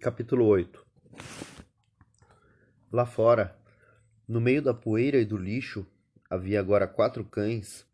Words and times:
Capítulo 0.00 0.46
8 0.46 0.86
Lá 2.92 3.04
fora, 3.04 3.58
no 4.28 4.40
meio 4.40 4.62
da 4.62 4.72
poeira 4.72 5.18
e 5.18 5.24
do 5.24 5.36
lixo, 5.36 5.84
havia 6.30 6.60
agora 6.60 6.86
quatro 6.86 7.24
cães. 7.24 7.84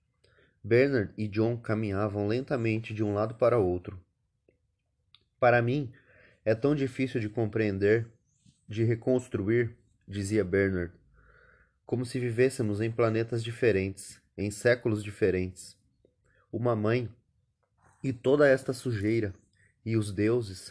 Bernard 0.63 1.15
e 1.17 1.27
John 1.27 1.57
caminhavam 1.57 2.29
lentamente 2.29 2.93
de 2.93 3.03
um 3.03 3.15
lado 3.15 3.37
para 3.37 3.57
outro. 3.57 3.99
Para 5.41 5.63
mim, 5.63 5.91
é 6.45 6.55
tão 6.55 6.75
difícil 6.75 7.23
de 7.23 7.31
compreender, 7.31 8.07
de 8.69 8.85
reconstruir, 8.85 9.75
dizia 10.07 10.45
Bernard, 10.45 10.93
como 11.87 12.05
se 12.05 12.21
vivêssemos 12.21 12.83
em 12.83 12.93
planetas 12.93 13.43
diferentes, 13.43 14.21
em 14.37 14.51
séculos 14.51 15.03
diferentes. 15.03 15.75
Uma 16.53 16.77
mãe 16.77 17.09
e 18.03 18.13
toda 18.13 18.47
esta 18.47 18.75
sujeira, 18.75 19.35
e 19.87 19.97
os 19.97 20.13
deuses, 20.13 20.71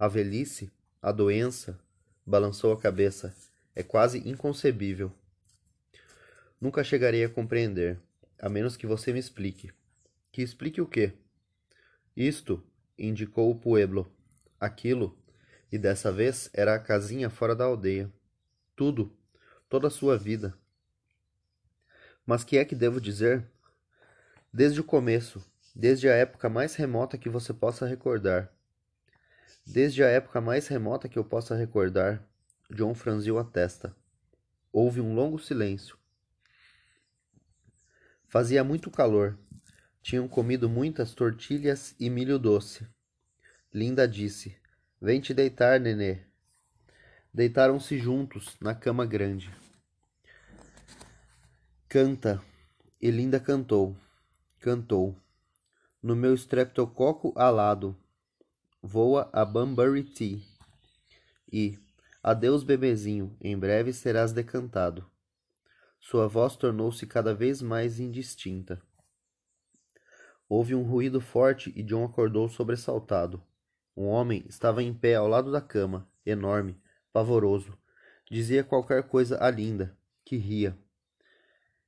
a 0.00 0.08
velhice, 0.08 0.72
a 1.02 1.12
doença, 1.12 1.78
balançou 2.24 2.72
a 2.72 2.80
cabeça. 2.80 3.36
É 3.76 3.82
quase 3.82 4.26
inconcebível. 4.26 5.12
Nunca 6.58 6.82
chegarei 6.82 7.22
a 7.22 7.28
compreender, 7.28 8.00
a 8.38 8.48
menos 8.48 8.78
que 8.78 8.86
você 8.86 9.12
me 9.12 9.18
explique. 9.18 9.70
Que 10.32 10.40
explique 10.40 10.80
o 10.80 10.86
quê? 10.86 11.12
Isto, 12.16 12.64
indicou 12.98 13.50
o 13.50 13.54
pueblo. 13.54 14.10
Aquilo, 14.58 15.18
e 15.70 15.76
dessa 15.76 16.10
vez 16.10 16.48
era 16.54 16.74
a 16.74 16.80
casinha 16.80 17.28
fora 17.28 17.54
da 17.54 17.64
aldeia. 17.64 18.10
Tudo, 18.74 19.14
toda 19.68 19.88
a 19.88 19.90
sua 19.90 20.16
vida. 20.16 20.54
Mas 22.24 22.42
que 22.42 22.56
é 22.56 22.64
que 22.64 22.74
devo 22.74 23.02
dizer? 23.02 23.46
Desde 24.50 24.80
o 24.80 24.84
começo, 24.84 25.44
desde 25.76 26.08
a 26.08 26.14
época 26.14 26.48
mais 26.48 26.74
remota 26.74 27.18
que 27.18 27.28
você 27.28 27.52
possa 27.52 27.86
recordar. 27.86 28.50
Desde 29.66 30.02
a 30.02 30.08
época 30.08 30.40
mais 30.40 30.66
remota 30.66 31.08
que 31.08 31.18
eu 31.18 31.24
possa 31.24 31.54
recordar, 31.54 32.22
John 32.70 32.94
franziu 32.94 33.38
a 33.38 33.44
testa. 33.44 33.94
Houve 34.72 35.00
um 35.00 35.14
longo 35.14 35.38
silêncio. 35.38 35.98
Fazia 38.28 38.62
muito 38.62 38.90
calor. 38.90 39.36
Tinham 40.02 40.28
comido 40.28 40.68
muitas 40.68 41.14
tortilhas 41.14 41.94
e 41.98 42.08
milho 42.08 42.38
doce. 42.38 42.86
Linda 43.72 44.06
disse: 44.06 44.56
Vem 45.00 45.20
te 45.20 45.34
deitar, 45.34 45.80
nenê. 45.80 46.20
Deitaram-se 47.32 47.98
juntos 47.98 48.56
na 48.60 48.74
cama 48.74 49.04
grande. 49.04 49.50
Canta. 51.88 52.40
E 53.00 53.10
Linda 53.10 53.40
cantou. 53.40 53.96
Cantou. 54.60 55.16
No 56.02 56.14
meu 56.14 56.34
streptococo 56.34 57.32
alado. 57.36 57.96
Voa 58.82 59.28
a 59.30 59.44
Bunbury 59.44 60.02
Tea. 60.02 60.40
E 61.52 61.78
Adeus, 62.22 62.64
bebezinho, 62.64 63.36
em 63.38 63.56
breve 63.56 63.92
serás 63.92 64.32
decantado. 64.32 65.04
Sua 66.00 66.26
voz 66.26 66.56
tornou-se 66.56 67.06
cada 67.06 67.34
vez 67.34 67.60
mais 67.60 68.00
indistinta. 68.00 68.80
Houve 70.48 70.74
um 70.74 70.82
ruído 70.82 71.20
forte 71.20 71.70
e 71.76 71.82
John 71.82 72.04
acordou 72.06 72.48
sobressaltado. 72.48 73.42
Um 73.94 74.06
homem 74.06 74.46
estava 74.48 74.82
em 74.82 74.94
pé 74.94 75.14
ao 75.14 75.28
lado 75.28 75.52
da 75.52 75.60
cama, 75.60 76.08
enorme, 76.24 76.80
pavoroso. 77.12 77.76
Dizia 78.30 78.64
qualquer 78.64 79.02
coisa 79.02 79.44
a 79.44 79.50
Linda, 79.50 79.94
que 80.24 80.38
ria. 80.38 80.74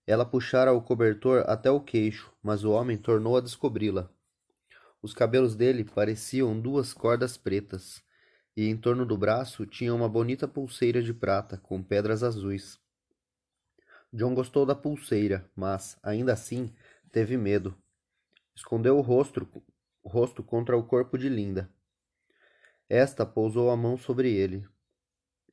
Ela 0.07 0.27
puxara 0.27 0.75
o 0.75 0.83
cobertor 0.83 1.43
até 1.47 1.71
o 1.71 1.81
queixo, 1.81 2.31
mas 2.43 2.65
o 2.65 2.71
homem 2.71 2.99
tornou 2.99 3.35
a 3.35 3.41
descobri-la. 3.41 4.13
Os 5.03 5.13
cabelos 5.13 5.57
dele 5.57 5.85
pareciam 5.85 6.59
duas 6.59 6.95
cordas 6.95 7.37
pretas 7.37 8.03
e 8.57 8.69
em 8.69 8.77
torno 8.77 9.05
do 9.05 9.19
braço 9.19 9.67
tinha 9.67 9.93
uma 9.93 10.09
bonita 10.09 10.47
pulseira 10.47 11.03
de 11.03 11.13
prata 11.13 11.59
com 11.59 11.83
pedras 11.83 12.23
azuis. 12.23 12.81
John 14.13 14.35
gostou 14.35 14.65
da 14.65 14.75
pulseira, 14.75 15.51
mas, 15.57 15.99
ainda 16.03 16.35
assim, 16.35 16.73
teve 17.11 17.37
medo. 17.37 17.77
Escondeu 18.55 18.97
o 18.97 19.01
rosto, 19.01 19.49
o 20.03 20.09
rosto 20.09 20.43
contra 20.43 20.77
o 20.77 20.85
corpo 20.85 21.19
de 21.19 21.29
Linda. 21.29 21.69
Esta 22.89 23.25
pousou 23.25 23.71
a 23.71 23.77
mão 23.77 23.97
sobre 23.97 24.31
ele, 24.31 24.69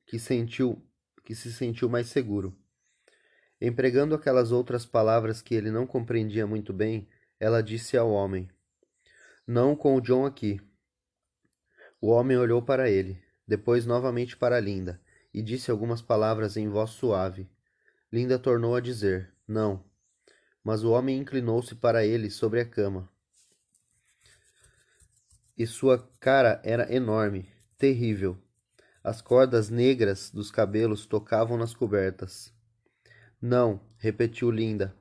que 0.05 0.19
sentiu, 0.19 0.85
que 1.23 1.33
se 1.33 1.53
sentiu 1.53 1.87
mais 1.87 2.07
seguro. 2.07 2.53
Empregando 3.61 4.13
aquelas 4.13 4.51
outras 4.51 4.85
palavras 4.85 5.41
que 5.41 5.55
ele 5.55 5.71
não 5.71 5.87
compreendia 5.87 6.45
muito 6.45 6.73
bem, 6.73 7.07
ela 7.39 7.63
disse 7.63 7.97
ao 7.97 8.11
homem: 8.11 8.49
Não 9.51 9.75
com 9.75 9.95
o 9.95 9.99
John 9.99 10.27
aqui. 10.27 10.61
O 11.99 12.09
homem 12.09 12.37
olhou 12.37 12.61
para 12.61 12.87
ele, 12.87 13.19
depois 13.47 13.83
novamente 13.83 14.37
para 14.37 14.59
Linda, 14.59 15.01
e 15.33 15.41
disse 15.41 15.71
algumas 15.71 16.03
palavras 16.03 16.55
em 16.55 16.69
voz 16.69 16.91
suave. 16.91 17.49
Linda 18.13 18.37
tornou 18.37 18.75
a 18.75 18.79
dizer: 18.79 19.33
Não. 19.47 19.83
Mas 20.63 20.83
o 20.83 20.91
homem 20.91 21.17
inclinou-se 21.17 21.73
para 21.73 22.05
ele 22.05 22.29
sobre 22.29 22.61
a 22.61 22.65
cama. 22.65 23.09
E 25.57 25.65
sua 25.65 25.97
cara 26.19 26.61
era 26.63 26.93
enorme, 26.93 27.51
terrível. 27.75 28.37
As 29.03 29.19
cordas 29.19 29.67
negras 29.67 30.29
dos 30.29 30.51
cabelos 30.51 31.07
tocavam 31.07 31.57
nas 31.57 31.73
cobertas. 31.73 32.53
Não, 33.41 33.81
repetiu 33.97 34.51
Linda. 34.51 34.95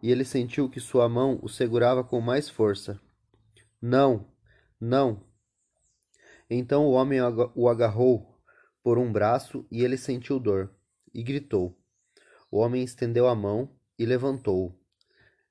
E 0.00 0.12
ele 0.12 0.24
sentiu 0.24 0.70
que 0.70 0.78
sua 0.78 1.08
mão 1.08 1.40
o 1.42 1.48
segurava 1.48 2.04
com 2.04 2.20
mais 2.20 2.48
força. 2.48 3.00
Não, 3.86 4.26
não, 4.80 5.22
então 6.48 6.86
o 6.86 6.92
homem 6.92 7.18
o 7.54 7.68
agarrou 7.68 8.40
por 8.82 8.96
um 8.96 9.12
braço 9.12 9.66
e 9.70 9.84
ele 9.84 9.98
sentiu 9.98 10.40
dor 10.40 10.74
e 11.12 11.22
gritou. 11.22 11.78
O 12.50 12.60
homem 12.60 12.82
estendeu 12.82 13.28
a 13.28 13.34
mão 13.34 13.76
e 13.98 14.06
levantou-o. 14.06 14.74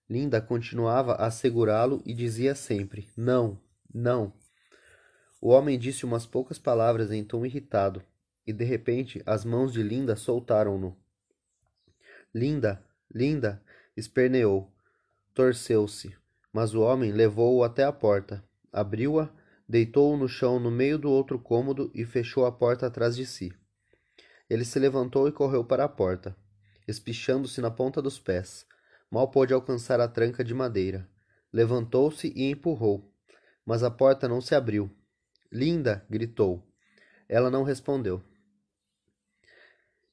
Linda 0.09 0.41
continuava 0.41 1.13
a 1.13 1.29
segurá-lo 1.29 2.01
e 2.07 2.13
dizia 2.13 2.55
sempre: 2.55 3.07
Não, 3.15 3.61
não. 3.93 4.33
O 5.39 5.49
homem 5.49 5.77
disse 5.77 6.03
umas 6.03 6.25
poucas 6.25 6.57
palavras 6.57 7.11
em 7.11 7.23
tom 7.23 7.45
irritado 7.45 8.03
e 8.47 8.51
de 8.51 8.63
repente 8.63 9.21
as 9.27 9.45
mãos 9.45 9.71
de 9.71 9.83
Linda 9.83 10.15
soltaram-no. 10.15 10.97
Linda, 12.33 12.83
Linda, 13.13 13.63
esperneou. 13.95 14.73
Torceu-se, 15.35 16.15
mas 16.53 16.73
o 16.73 16.81
homem 16.81 17.11
levou-o 17.11 17.63
até 17.63 17.83
a 17.83 17.91
porta, 17.91 18.43
abriu-a 18.71 19.29
Deitou-o 19.67 20.17
no 20.17 20.27
chão 20.27 20.59
no 20.59 20.69
meio 20.69 20.99
do 20.99 21.09
outro 21.09 21.39
cômodo 21.39 21.89
e 21.95 22.05
fechou 22.05 22.45
a 22.45 22.51
porta 22.51 22.85
atrás 22.85 23.15
de 23.15 23.25
si. 23.25 23.51
Ele 24.49 24.65
se 24.65 24.77
levantou 24.77 25.27
e 25.27 25.31
correu 25.31 25.63
para 25.63 25.85
a 25.85 25.89
porta, 25.89 26.35
espichando-se 26.87 27.61
na 27.61 27.71
ponta 27.71 28.01
dos 28.01 28.19
pés. 28.19 28.67
Mal 29.09 29.31
pôde 29.31 29.53
alcançar 29.53 29.99
a 29.99 30.07
tranca 30.07 30.43
de 30.43 30.53
madeira. 30.53 31.09
Levantou-se 31.51 32.31
e 32.35 32.51
empurrou, 32.51 33.11
mas 33.65 33.83
a 33.83 33.89
porta 33.89 34.27
não 34.27 34.41
se 34.41 34.53
abriu. 34.53 34.91
Linda! 35.51 36.05
gritou. 36.09 36.67
Ela 37.29 37.49
não 37.49 37.63
respondeu. 37.63 38.21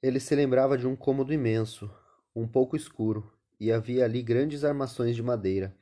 Ele 0.02 0.20
se 0.20 0.34
lembrava 0.34 0.78
de 0.78 0.86
um 0.86 0.94
cômodo 0.94 1.34
imenso, 1.34 1.90
um 2.34 2.46
pouco 2.46 2.76
escuro, 2.76 3.30
e 3.58 3.70
havia 3.72 4.04
ali 4.04 4.22
grandes 4.22 4.64
armações 4.64 5.16
de 5.16 5.22
madeira, 5.22 5.76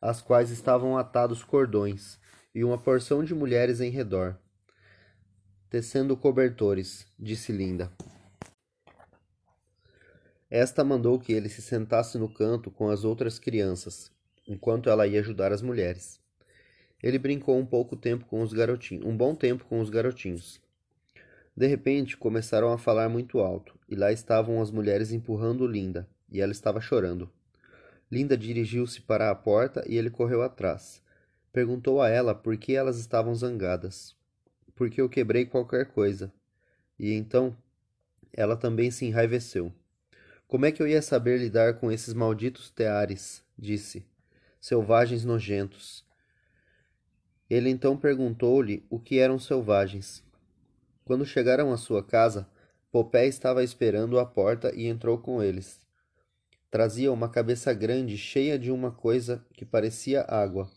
às 0.00 0.22
quais 0.22 0.50
estavam 0.50 0.96
atados 0.96 1.44
cordões, 1.44 2.18
e 2.54 2.64
uma 2.64 2.78
porção 2.78 3.22
de 3.22 3.34
mulheres 3.34 3.80
em 3.80 3.90
redor. 3.90 4.38
Tecendo 5.68 6.16
cobertores, 6.16 7.06
disse 7.18 7.52
Linda. 7.52 7.92
Esta 10.50 10.82
mandou 10.82 11.18
que 11.18 11.32
ele 11.32 11.48
se 11.48 11.62
sentasse 11.62 12.18
no 12.18 12.28
canto 12.28 12.72
com 12.72 12.88
as 12.88 13.04
outras 13.04 13.38
crianças, 13.38 14.10
enquanto 14.48 14.90
ela 14.90 15.06
ia 15.06 15.20
ajudar 15.20 15.52
as 15.52 15.62
mulheres. 15.62 16.18
Ele 17.00 17.18
brincou 17.18 17.56
um 17.56 17.64
pouco 17.64 17.94
tempo 17.94 18.24
com 18.24 18.42
os 18.42 18.52
garotinhos, 18.52 19.06
um 19.06 19.16
bom 19.16 19.34
tempo 19.34 19.64
com 19.64 19.80
os 19.80 19.88
garotinhos. 19.88 20.60
De 21.56 21.66
repente, 21.66 22.16
começaram 22.16 22.72
a 22.72 22.78
falar 22.78 23.08
muito 23.08 23.38
alto, 23.38 23.78
e 23.88 23.94
lá 23.94 24.10
estavam 24.10 24.60
as 24.60 24.72
mulheres 24.72 25.12
empurrando 25.12 25.66
Linda, 25.66 26.08
e 26.28 26.40
ela 26.40 26.52
estava 26.52 26.80
chorando. 26.80 27.30
Linda 28.10 28.36
dirigiu-se 28.36 29.00
para 29.02 29.30
a 29.30 29.34
porta 29.34 29.84
e 29.86 29.96
ele 29.96 30.10
correu 30.10 30.42
atrás. 30.42 31.00
Perguntou 31.52 32.02
a 32.02 32.08
ela 32.08 32.34
por 32.34 32.56
que 32.56 32.74
elas 32.74 32.98
estavam 32.98 33.34
zangadas. 33.34 34.16
Porque 34.74 35.00
eu 35.00 35.08
quebrei 35.08 35.46
qualquer 35.46 35.86
coisa. 35.86 36.32
E 36.98 37.12
então 37.12 37.56
ela 38.32 38.56
também 38.56 38.90
se 38.90 39.04
enraiveceu. 39.04 39.72
Como 40.48 40.66
é 40.66 40.72
que 40.72 40.82
eu 40.82 40.88
ia 40.88 41.00
saber 41.00 41.38
lidar 41.38 41.74
com 41.74 41.92
esses 41.92 42.12
malditos 42.12 42.70
teares? 42.70 43.44
disse. 43.56 44.04
Selvagens 44.60 45.24
nojentos. 45.24 46.04
Ele 47.48 47.70
então 47.70 47.96
perguntou-lhe 47.96 48.84
o 48.90 48.98
que 48.98 49.18
eram 49.18 49.38
selvagens. 49.38 50.24
Quando 51.04 51.24
chegaram 51.24 51.72
à 51.72 51.76
sua 51.76 52.02
casa, 52.02 52.48
Popé 52.90 53.26
estava 53.26 53.62
esperando 53.62 54.18
à 54.18 54.26
porta 54.26 54.74
e 54.74 54.86
entrou 54.86 55.18
com 55.18 55.42
eles. 55.42 55.80
Trazia 56.70 57.12
uma 57.12 57.28
cabeça 57.28 57.72
grande 57.74 58.16
cheia 58.16 58.58
de 58.58 58.70
uma 58.70 58.90
coisa 58.90 59.44
que 59.54 59.64
parecia 59.64 60.22
água 60.22 60.70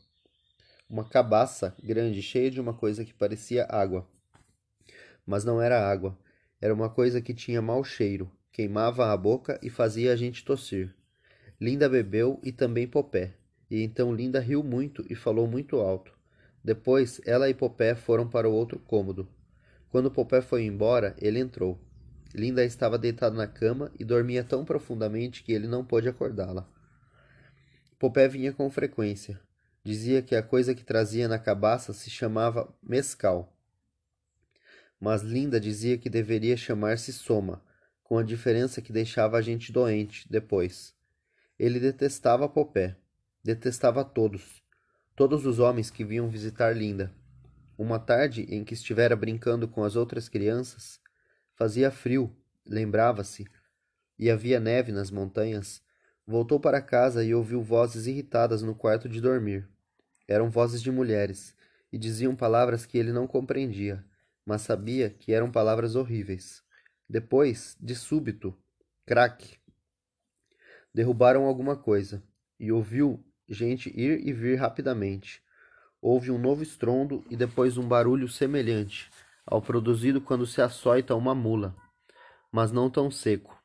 uma 0.94 1.04
cabaça 1.04 1.75
grande 1.81 2.22
cheia 2.22 2.51
de 2.51 2.62
uma 2.62 2.72
coisa 2.72 3.04
que 3.04 3.16
parecia 3.16 3.66
água. 3.68 4.07
mas 5.25 5.44
não 5.44 5.60
era 5.60 5.90
água. 5.90 6.16
Era 6.62 6.72
uma 6.72 6.88
coisa 6.88 7.19
que 7.19 7.34
tinha 7.34 7.63
mau 7.63 7.84
cheiro, 7.84 8.30
queimava 8.51 9.12
a 9.12 9.18
boca 9.18 9.60
e 9.63 9.72
fazia 9.72 10.13
a 10.13 10.16
gente 10.16 10.45
tossir. 10.45 10.94
Linda 11.60 11.90
bebeu 11.90 12.40
e 12.44 12.51
também 12.51 12.88
Popé, 12.88 13.34
e 13.72 13.81
então 13.81 14.13
Linda 14.13 14.40
riu 14.40 14.62
muito 14.62 15.04
e 15.10 15.16
falou 15.16 15.48
muito 15.48 15.78
alto. 15.78 16.13
Depois, 16.63 17.19
ela 17.25 17.50
e 17.50 17.56
Popé 17.56 17.95
foram 17.95 18.30
para 18.30 18.48
o 18.48 18.54
outro 18.54 18.78
cômodo. 18.78 19.28
Quando 19.90 20.12
Popé 20.12 20.42
foi 20.42 20.63
embora, 20.63 21.16
ele 21.19 21.40
entrou. 21.40 21.81
Linda 22.33 22.63
estava 22.63 22.97
deitada 22.97 23.35
na 23.35 23.47
cama 23.47 23.91
e 24.00 24.03
dormia 24.03 24.44
tão 24.44 24.65
profundamente 24.65 25.44
que 25.44 25.51
ele 25.51 25.68
não 25.68 25.85
pôde 25.85 26.09
acordá-la. 26.09 26.68
Popé 28.00 28.27
vinha 28.27 28.51
com 28.51 28.69
frequência. 28.69 29.39
Dizia 29.83 30.21
que 30.21 30.35
a 30.35 30.41
coisa 30.41 30.74
que 30.74 30.83
trazia 30.83 31.27
na 31.27 31.38
cabaça 31.38 31.94
se 31.94 32.09
chamava 32.09 32.74
mescal. 32.81 33.56
Mas 35.00 35.21
Linda 35.21 35.59
dizia 35.59 35.97
que 35.97 36.09
deveria 36.09 36.57
chamar-se 36.57 37.13
soma, 37.13 37.63
com 38.01 38.18
a 38.18 38.24
diferença 38.24 38.81
que 38.81 38.94
deixava 38.94 39.38
a 39.38 39.41
gente 39.41 39.71
doente 39.71 40.30
depois. 40.30 40.95
Ele 41.59 41.80
detestava 41.80 42.50
Popé, 42.50 42.95
detestava 43.44 44.03
todos, 44.03 44.63
todos 45.15 45.45
os 45.45 45.59
homens 45.59 45.91
que 45.91 46.03
vinham 46.03 46.30
visitar 46.30 46.75
Linda. 46.75 47.13
Uma 47.77 48.00
tarde 48.00 48.44
em 48.50 48.63
que 48.63 48.74
estivera 48.74 49.15
brincando 49.15 49.68
com 49.68 49.83
as 49.83 49.95
outras 49.95 50.30
crianças, 50.30 51.00
fazia 51.56 51.92
frio, 51.92 52.36
lembrava-se, 52.66 53.46
e 54.18 54.30
havia 54.30 54.60
neve 54.60 54.92
nas 54.92 55.12
montanhas, 55.12 55.82
voltou 56.26 56.60
para 56.60 56.82
casa 56.82 57.24
e 57.24 57.34
ouviu 57.34 57.62
vozes 57.62 58.08
irritadas 58.08 58.62
no 58.62 58.76
quarto 58.76 59.08
de 59.10 59.20
dormir. 59.20 59.68
Eram 60.28 60.50
vozes 60.50 60.82
de 60.82 60.92
mulheres, 60.92 61.56
e 61.92 61.98
diziam 61.98 62.36
palavras 62.36 62.86
que 62.86 62.98
ele 62.98 63.12
não 63.12 63.28
compreendia, 63.28 64.04
mas 64.46 64.62
sabia 64.62 65.10
que 65.10 65.32
eram 65.32 65.52
palavras 65.52 65.96
horríveis. 65.96 66.64
Depois, 67.08 67.78
de 67.80 67.94
súbito, 67.94 68.58
craque, 69.06 69.58
derrubaram 70.94 71.46
alguma 71.46 71.76
coisa, 71.76 72.24
e 72.60 72.72
ouviu 72.72 73.24
gente 73.48 73.90
ir 73.90 74.26
e 74.26 74.34
vir 74.34 74.56
rapidamente. 74.56 75.44
Houve 76.02 76.32
um 76.32 76.38
novo 76.38 76.64
estrondo 76.64 77.24
e 77.30 77.36
depois 77.36 77.78
um 77.78 77.88
barulho 77.88 78.28
semelhante 78.28 79.10
ao 79.45 79.62
produzido 79.62 80.22
quando 80.22 80.45
se 80.45 80.62
açoita 80.62 81.16
uma 81.16 81.36
mula, 81.36 81.75
mas 82.51 82.72
não 82.72 82.90
tão 82.90 83.12
seco. 83.12 83.62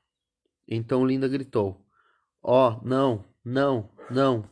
Então 0.66 1.06
Linda 1.06 1.28
gritou: 1.28 1.84
Oh, 2.42 2.80
não, 2.82 3.24
não, 3.44 3.90
não! 4.10 4.48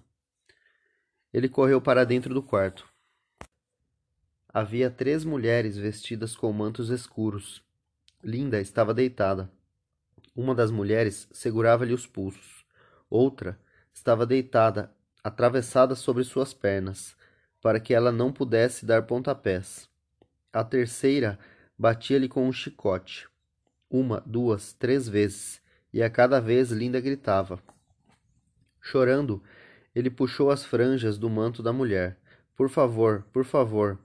Ele 1.33 1.49
correu 1.49 1.81
para 1.81 2.05
dentro 2.05 2.33
do 2.33 2.43
quarto. 2.43 2.89
Havia 4.49 4.91
três 4.91 5.25
mulheres 5.25 5.77
vestidas 5.77 6.35
com 6.35 6.51
mantos 6.53 6.89
escuros. 6.89 7.63
Linda 8.25 8.59
estava 8.59 8.95
deitada. 8.95 9.53
Uma 10.35 10.55
das 10.55 10.71
mulheres 10.71 11.29
segurava-lhe 11.31 11.93
os 11.93 12.07
pulsos. 12.07 12.65
Outra 13.11 13.61
estava 13.93 14.25
deitada, 14.25 14.91
atravessada 15.23 15.95
sobre 15.95 16.25
suas 16.25 16.55
pernas, 16.55 17.15
para 17.61 17.79
que 17.79 17.93
ela 17.93 18.11
não 18.11 18.33
pudesse 18.33 18.87
dar 18.87 19.03
pontapés. 19.03 19.89
A 20.57 20.65
terceira 20.65 21.39
batia-lhe 21.79 22.31
com 22.31 22.49
um 22.49 22.51
chicote. 22.51 23.29
Uma, 23.91 24.23
duas, 24.25 24.73
três 24.73 25.07
vezes, 25.07 25.61
e 25.93 26.03
a 26.03 26.09
cada 26.09 26.41
vez 26.41 26.71
Linda 26.71 26.99
gritava. 26.99 27.63
Chorando, 28.81 29.43
ele 29.95 30.09
puxou 30.09 30.51
as 30.51 30.65
franjas 30.65 31.19
do 31.19 31.29
manto 31.29 31.63
da 31.63 31.75
mulher. 31.75 32.19
Por 32.57 32.71
favor, 32.71 33.27
por 33.35 33.45
favor. 33.45 33.99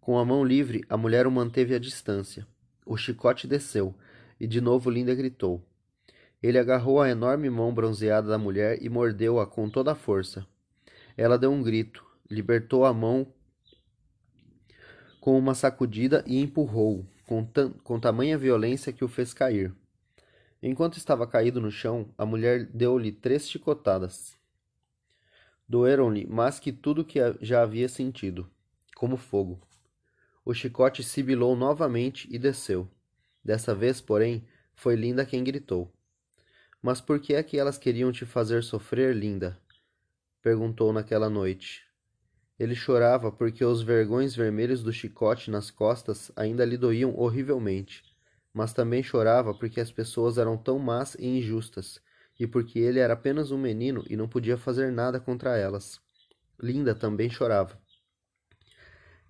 Com 0.00 0.18
a 0.18 0.24
mão 0.24 0.42
livre, 0.42 0.84
a 0.88 0.96
mulher 0.96 1.24
o 1.24 1.30
manteve 1.30 1.72
à 1.72 1.78
distância. 1.78 2.44
O 2.84 2.96
chicote 2.96 3.46
desceu, 3.46 3.94
e 4.40 4.46
de 4.48 4.60
novo 4.60 4.90
Linda 4.90 5.14
gritou. 5.14 5.64
Ele 6.42 6.58
agarrou 6.58 7.00
a 7.00 7.08
enorme 7.08 7.48
mão 7.48 7.72
bronzeada 7.72 8.26
da 8.26 8.38
mulher 8.38 8.82
e 8.82 8.88
mordeu-a 8.88 9.46
com 9.46 9.70
toda 9.70 9.92
a 9.92 9.94
força. 9.94 10.44
Ela 11.16 11.38
deu 11.38 11.52
um 11.52 11.62
grito, 11.62 12.04
libertou 12.28 12.84
a 12.84 12.92
mão 12.92 13.32
com 15.26 15.36
uma 15.36 15.56
sacudida 15.56 16.22
e 16.24 16.40
empurrou-o, 16.40 17.04
com, 17.26 17.44
com 17.82 17.98
tamanha 17.98 18.38
violência 18.38 18.92
que 18.92 19.04
o 19.04 19.08
fez 19.08 19.34
cair. 19.34 19.74
Enquanto 20.62 20.98
estava 20.98 21.26
caído 21.26 21.60
no 21.60 21.68
chão, 21.68 22.08
a 22.16 22.24
mulher 22.24 22.64
deu-lhe 22.66 23.10
três 23.10 23.50
chicotadas. 23.50 24.38
Doeram-lhe 25.68 26.24
mais 26.28 26.60
que 26.60 26.70
tudo 26.70 27.04
que 27.04 27.18
já 27.40 27.62
havia 27.62 27.88
sentido, 27.88 28.48
como 28.94 29.16
fogo. 29.16 29.60
O 30.44 30.54
chicote 30.54 31.02
sibilou 31.02 31.56
novamente 31.56 32.28
e 32.30 32.38
desceu. 32.38 32.88
Dessa 33.44 33.74
vez, 33.74 34.00
porém, 34.00 34.46
foi 34.76 34.94
Linda 34.94 35.26
quem 35.26 35.42
gritou. 35.42 35.92
Mas 36.80 37.00
por 37.00 37.18
que 37.18 37.34
é 37.34 37.42
que 37.42 37.58
elas 37.58 37.78
queriam 37.78 38.12
te 38.12 38.24
fazer 38.24 38.62
sofrer, 38.62 39.12
Linda? 39.12 39.58
perguntou 40.40 40.92
naquela 40.92 41.28
noite. 41.28 41.85
Ele 42.58 42.74
chorava 42.74 43.30
porque 43.30 43.64
os 43.64 43.82
vergões 43.82 44.34
vermelhos 44.34 44.82
do 44.82 44.92
chicote 44.92 45.50
nas 45.50 45.70
costas 45.70 46.32
ainda 46.34 46.64
lhe 46.64 46.76
doíam 46.76 47.14
horrivelmente, 47.18 48.02
mas 48.52 48.72
também 48.72 49.02
chorava 49.02 49.52
porque 49.52 49.80
as 49.80 49.92
pessoas 49.92 50.38
eram 50.38 50.56
tão 50.56 50.78
más 50.78 51.14
e 51.16 51.26
injustas, 51.26 52.00
e 52.38 52.46
porque 52.46 52.78
ele 52.78 52.98
era 52.98 53.12
apenas 53.12 53.50
um 53.50 53.58
menino 53.58 54.04
e 54.08 54.16
não 54.16 54.28
podia 54.28 54.56
fazer 54.56 54.90
nada 54.90 55.20
contra 55.20 55.56
elas. 55.56 56.00
Linda 56.58 56.94
também 56.94 57.28
chorava. 57.28 57.78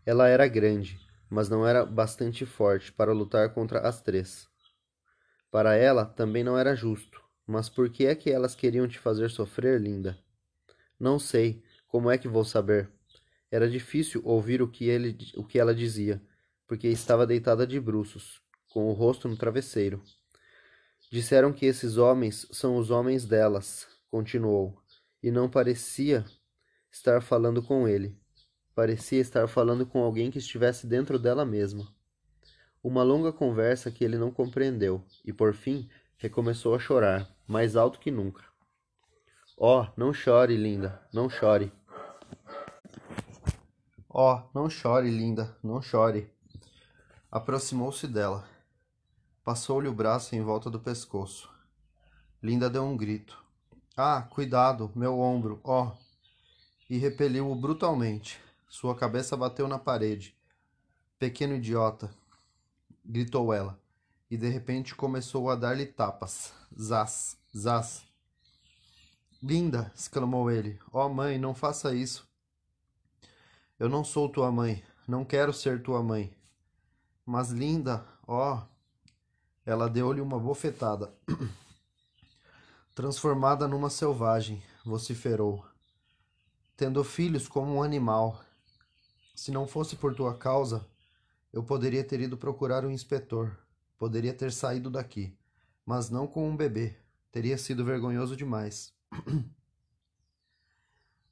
Ela 0.04 0.28
era 0.28 0.46
grande, 0.46 1.00
mas 1.28 1.48
não 1.48 1.66
era 1.66 1.84
bastante 1.84 2.46
forte 2.46 2.92
para 2.92 3.12
lutar 3.12 3.52
contra 3.52 3.80
as 3.80 4.00
três. 4.00 4.48
Para 5.50 5.74
ela 5.74 6.04
também 6.04 6.44
não 6.44 6.56
era 6.56 6.76
justo. 6.76 7.20
Mas 7.46 7.68
por 7.68 7.88
que 7.88 8.06
é 8.06 8.14
que 8.14 8.30
elas 8.30 8.54
queriam 8.54 8.88
te 8.88 8.98
fazer 8.98 9.30
sofrer, 9.30 9.80
Linda? 9.80 10.18
Não 10.98 11.18
sei. 11.18 11.62
Como 11.86 12.10
é 12.10 12.18
que 12.18 12.28
vou 12.28 12.44
saber? 12.44 12.90
Era 13.50 13.68
difícil 13.68 14.20
ouvir 14.24 14.60
o 14.60 14.68
que, 14.68 14.88
ele, 14.88 15.16
o 15.36 15.44
que 15.44 15.58
ela 15.58 15.74
dizia, 15.74 16.22
porque 16.66 16.88
estava 16.88 17.26
deitada 17.26 17.66
de 17.66 17.78
bruços, 17.78 18.40
com 18.68 18.88
o 18.88 18.92
rosto 18.92 19.28
no 19.28 19.36
travesseiro. 19.36 20.02
Disseram 21.10 21.52
que 21.52 21.64
esses 21.64 21.96
homens 21.96 22.46
são 22.50 22.76
os 22.76 22.90
homens 22.90 23.24
delas, 23.24 23.86
continuou, 24.10 24.82
e 25.22 25.30
não 25.30 25.48
parecia 25.48 26.24
estar 26.90 27.22
falando 27.22 27.62
com 27.62 27.86
ele. 27.86 28.18
Parecia 28.74 29.20
estar 29.20 29.46
falando 29.46 29.86
com 29.86 30.02
alguém 30.02 30.30
que 30.30 30.38
estivesse 30.38 30.86
dentro 30.86 31.18
dela 31.18 31.44
mesma. 31.44 31.86
Uma 32.82 33.02
longa 33.02 33.32
conversa 33.32 33.90
que 33.90 34.04
ele 34.04 34.18
não 34.18 34.30
compreendeu, 34.30 35.02
e 35.24 35.32
por 35.32 35.54
fim 35.54 35.88
recomeçou 36.16 36.74
a 36.74 36.78
chorar, 36.78 37.30
mais 37.46 37.76
alto 37.76 37.98
que 37.98 38.10
nunca. 38.10 38.44
Oh, 39.56 39.86
não 39.96 40.12
chore, 40.12 40.56
linda, 40.56 41.00
não 41.12 41.30
chore. 41.30 41.72
Oh, 44.18 44.40
não 44.54 44.70
chore, 44.70 45.10
linda, 45.10 45.54
não 45.62 45.82
chore. 45.82 46.32
Aproximou-se 47.30 48.06
dela. 48.08 48.48
Passou-lhe 49.44 49.88
o 49.88 49.92
braço 49.92 50.34
em 50.34 50.40
volta 50.40 50.70
do 50.70 50.80
pescoço. 50.80 51.50
Linda 52.42 52.70
deu 52.70 52.82
um 52.82 52.96
grito. 52.96 53.38
Ah, 53.94 54.22
cuidado, 54.22 54.90
meu 54.96 55.20
ombro, 55.20 55.60
oh! 55.62 55.90
E 56.88 56.96
repeliu-o 56.96 57.54
brutalmente. 57.54 58.40
Sua 58.66 58.96
cabeça 58.96 59.36
bateu 59.36 59.68
na 59.68 59.78
parede. 59.78 60.34
Pequeno 61.18 61.56
idiota, 61.56 62.10
gritou 63.04 63.52
ela, 63.52 63.78
e 64.30 64.38
de 64.38 64.48
repente 64.48 64.94
começou 64.94 65.50
a 65.50 65.54
dar-lhe 65.54 65.84
tapas. 65.84 66.54
Zás, 66.80 67.36
zás. 67.54 68.02
Linda, 69.42 69.92
exclamou 69.94 70.50
ele. 70.50 70.80
Oh, 70.90 71.06
mãe, 71.10 71.38
não 71.38 71.54
faça 71.54 71.94
isso. 71.94 72.25
Eu 73.78 73.90
não 73.90 74.02
sou 74.02 74.26
tua 74.26 74.50
mãe, 74.50 74.82
não 75.06 75.22
quero 75.22 75.52
ser 75.52 75.82
tua 75.82 76.02
mãe. 76.02 76.34
Mas 77.26 77.50
linda, 77.50 78.06
ó. 78.26 78.62
Ela 79.66 79.90
deu-lhe 79.90 80.20
uma 80.20 80.38
bofetada. 80.38 81.12
Transformada 82.94 83.68
numa 83.68 83.90
selvagem, 83.90 84.62
vociferou. 84.82 85.62
Tendo 86.74 87.04
filhos 87.04 87.48
como 87.48 87.74
um 87.74 87.82
animal. 87.82 88.40
Se 89.34 89.50
não 89.50 89.66
fosse 89.66 89.96
por 89.96 90.14
tua 90.14 90.38
causa, 90.38 90.86
eu 91.52 91.62
poderia 91.62 92.02
ter 92.02 92.20
ido 92.20 92.38
procurar 92.38 92.82
um 92.84 92.90
inspetor. 92.90 93.58
Poderia 93.98 94.32
ter 94.32 94.52
saído 94.52 94.88
daqui. 94.88 95.36
Mas 95.84 96.08
não 96.08 96.26
com 96.26 96.48
um 96.48 96.56
bebê. 96.56 96.96
Teria 97.30 97.58
sido 97.58 97.84
vergonhoso 97.84 98.34
demais. 98.34 98.94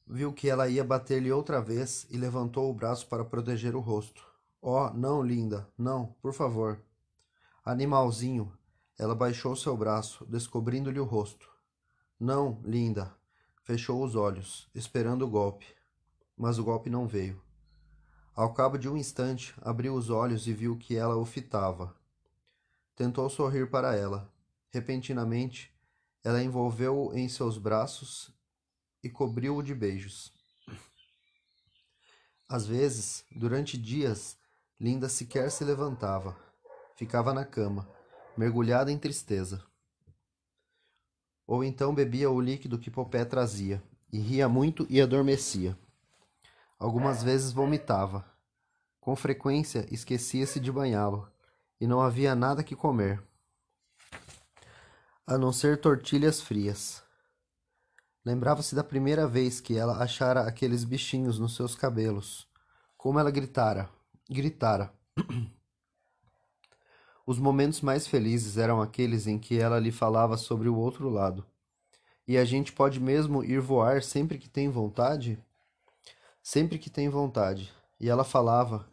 Viu 0.07 0.33
que 0.33 0.49
ela 0.49 0.69
ia 0.69 0.85
bater-lhe 0.85 1.33
outra 1.33 1.63
vez 1.63 2.07
e 2.11 2.17
levantou 2.17 2.71
o 2.71 2.75
braço 2.75 3.07
para 3.09 3.25
proteger 3.25 3.75
o 3.75 3.81
rosto. 3.81 4.23
Oh, 4.61 4.91
não, 4.91 5.23
linda, 5.23 5.69
não, 5.77 6.15
por 6.21 6.33
favor. 6.33 6.81
Animalzinho. 7.65 8.53
Ela 8.99 9.15
baixou 9.15 9.57
seu 9.57 9.77
braço, 9.77 10.25
descobrindo-lhe 10.27 11.01
o 11.01 11.05
rosto. 11.05 11.51
Não, 12.21 12.61
linda. 12.63 13.15
Fechou 13.63 14.05
os 14.05 14.15
olhos, 14.15 14.69
esperando 14.75 15.23
o 15.23 15.31
golpe. 15.31 15.67
Mas 16.37 16.59
o 16.59 16.65
golpe 16.65 16.91
não 16.91 17.09
veio. 17.09 17.43
Ao 18.35 18.53
cabo 18.53 18.77
de 18.77 18.89
um 18.89 18.97
instante, 18.97 19.55
abriu 19.63 19.95
os 19.95 20.11
olhos 20.11 20.47
e 20.47 20.53
viu 20.53 20.77
que 20.77 20.97
ela 20.97 21.17
o 21.17 21.25
fitava. 21.25 21.95
Tentou 22.95 23.29
sorrir 23.31 23.71
para 23.71 23.97
ela. 23.97 24.31
Repentinamente, 24.71 25.75
ela 26.23 26.43
envolveu-o 26.43 27.15
em 27.15 27.29
seus 27.29 27.59
braços 27.59 28.35
e 29.05 29.11
cobriu-o 29.11 29.63
de 29.63 29.75
beijos. 29.75 30.33
Às 32.49 32.67
vezes, 32.67 33.25
durante 33.31 33.77
dias, 33.77 34.39
Linda 34.81 35.09
sequer 35.09 35.51
se 35.51 35.63
levantava. 35.63 36.37
Ficava 36.97 37.35
na 37.35 37.45
cama, 37.45 37.89
mergulhada 38.37 38.91
em 38.91 38.99
tristeza. 38.99 39.63
Ou 41.47 41.63
então 41.63 41.95
bebia 41.95 42.31
o 42.31 42.41
líquido 42.41 42.79
que 42.79 42.91
Popé 42.91 43.25
trazia, 43.25 43.83
e 44.11 44.19
ria 44.19 44.49
muito 44.49 44.87
e 44.89 45.01
adormecia. 45.01 45.79
Algumas 46.79 47.23
vezes 47.23 47.53
vomitava. 47.53 48.25
Com 49.01 49.15
frequência 49.15 49.87
esquecia-se 49.93 50.59
de 50.59 50.73
banhá-lo, 50.73 51.31
e 51.79 51.87
não 51.87 52.01
havia 52.01 52.35
nada 52.35 52.65
que 52.65 52.75
comer, 52.75 53.23
a 55.27 55.37
não 55.37 55.53
ser 55.53 55.79
tortilhas 55.81 56.41
frias. 56.41 57.04
Lembrava-se 58.25 58.75
da 58.75 58.83
primeira 58.83 59.29
vez 59.29 59.61
que 59.61 59.77
ela 59.77 60.03
achara 60.03 60.49
aqueles 60.49 60.83
bichinhos 60.83 61.39
nos 61.39 61.55
seus 61.55 61.75
cabelos. 61.75 62.49
Como 62.97 63.19
ela 63.19 63.31
gritara, 63.31 63.91
gritara. 64.31 64.91
Os 67.27 67.39
momentos 67.39 67.83
mais 67.83 68.07
felizes 68.07 68.57
eram 68.57 68.81
aqueles 68.81 69.27
em 69.27 69.39
que 69.39 69.59
ela 69.59 69.79
lhe 69.79 69.93
falava 69.93 70.39
sobre 70.39 70.71
o 70.71 70.77
outro 70.77 71.11
lado. 71.11 71.45
E 72.27 72.39
a 72.39 72.47
gente 72.47 72.73
pode 72.73 72.99
mesmo 72.99 73.45
ir 73.45 73.61
voar 73.61 74.03
sempre 74.03 74.39
que 74.39 74.49
tem 74.49 74.71
vontade? 74.71 75.39
Sempre 76.43 76.79
que 76.79 76.89
tem 76.89 77.11
vontade. 77.11 77.71
E 78.01 78.09
ela 78.09 78.25
falava, 78.25 78.89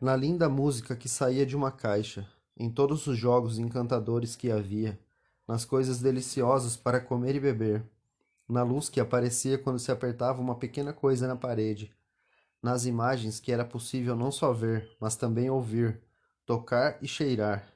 na 0.00 0.16
linda 0.16 0.48
música 0.48 0.96
que 0.96 1.08
saía 1.08 1.46
de 1.46 1.54
uma 1.54 1.70
caixa, 1.70 2.28
em 2.56 2.68
todos 2.68 3.06
os 3.06 3.16
jogos 3.16 3.56
encantadores 3.56 4.34
que 4.34 4.50
havia, 4.50 4.98
nas 5.46 5.64
coisas 5.64 6.00
deliciosas 6.00 6.76
para 6.76 7.00
comer 7.00 7.36
e 7.36 7.40
beber, 7.40 7.93
na 8.48 8.62
luz 8.62 8.88
que 8.88 9.00
aparecia 9.00 9.58
quando 9.58 9.78
se 9.78 9.90
apertava 9.90 10.40
uma 10.40 10.54
pequena 10.54 10.92
coisa 10.92 11.26
na 11.26 11.36
parede, 11.36 11.94
nas 12.62 12.86
imagens 12.86 13.40
que 13.40 13.52
era 13.52 13.64
possível 13.64 14.16
não 14.16 14.30
só 14.30 14.52
ver, 14.52 14.90
mas 15.00 15.16
também 15.16 15.50
ouvir, 15.50 16.00
tocar 16.46 16.98
e 17.02 17.08
cheirar. 17.08 17.72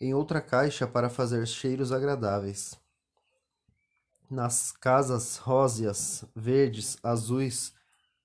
Em 0.00 0.12
outra 0.12 0.40
caixa 0.40 0.86
para 0.86 1.08
fazer 1.08 1.46
cheiros 1.46 1.92
agradáveis. 1.92 2.78
Nas 4.30 4.72
casas 4.72 5.36
róseas, 5.36 6.24
verdes, 6.34 6.98
azuis, 7.02 7.72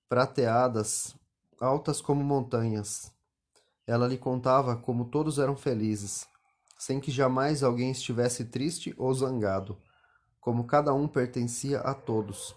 prateadas, 0.08 1.16
altas 1.58 2.00
como 2.00 2.22
montanhas. 2.22 3.10
Ela 3.86 4.06
lhe 4.06 4.18
contava 4.18 4.76
como 4.76 5.06
todos 5.06 5.38
eram 5.38 5.56
felizes, 5.56 6.26
sem 6.78 7.00
que 7.00 7.10
jamais 7.10 7.62
alguém 7.62 7.90
estivesse 7.90 8.44
triste 8.44 8.94
ou 8.98 9.14
zangado, 9.14 9.78
como 10.42 10.64
cada 10.64 10.92
um 10.92 11.06
pertencia 11.06 11.78
a 11.78 11.94
todos. 11.94 12.52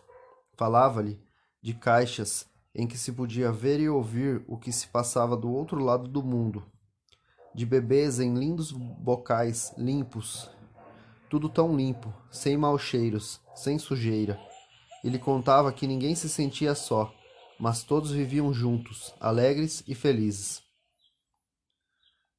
Falava-lhe 0.57 1.21
de 1.61 1.75
caixas 1.75 2.49
em 2.73 2.87
que 2.87 2.97
se 2.97 3.11
podia 3.11 3.51
ver 3.51 3.79
e 3.79 3.87
ouvir 3.87 4.43
o 4.47 4.57
que 4.57 4.71
se 4.71 4.87
passava 4.87 5.37
do 5.37 5.49
outro 5.51 5.79
lado 5.81 6.09
do 6.09 6.23
mundo, 6.23 6.65
de 7.53 7.63
bebês 7.63 8.19
em 8.19 8.33
lindos 8.33 8.71
bocais 8.71 9.71
limpos, 9.77 10.49
tudo 11.29 11.47
tão 11.47 11.77
limpo, 11.77 12.11
sem 12.31 12.57
maus 12.57 12.81
cheiros, 12.81 13.39
sem 13.53 13.77
sujeira. 13.77 14.39
Ele 15.03 15.19
contava 15.19 15.71
que 15.71 15.85
ninguém 15.85 16.15
se 16.15 16.27
sentia 16.27 16.73
só, 16.73 17.13
mas 17.59 17.83
todos 17.83 18.11
viviam 18.11 18.51
juntos, 18.51 19.13
alegres 19.19 19.83
e 19.87 19.93
felizes. 19.93 20.63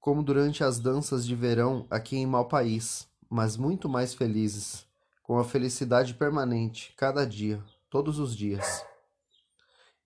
Como 0.01 0.25
durante 0.25 0.65
as 0.65 0.81
danças 0.81 1.25
de 1.25 1.37
verão 1.37 1.87
aqui 1.89 2.17
em 2.17 2.27
Malpaís, 2.27 3.09
mas 3.31 3.57
muito 3.57 3.89
mais 3.89 4.13
felizes, 4.13 4.86
com 5.27 5.41
a 5.41 5.45
felicidade 5.45 6.15
permanente, 6.15 6.95
cada 6.97 7.27
dia, 7.27 7.61
todos 7.91 8.21
os 8.21 8.37
dias. 8.37 8.87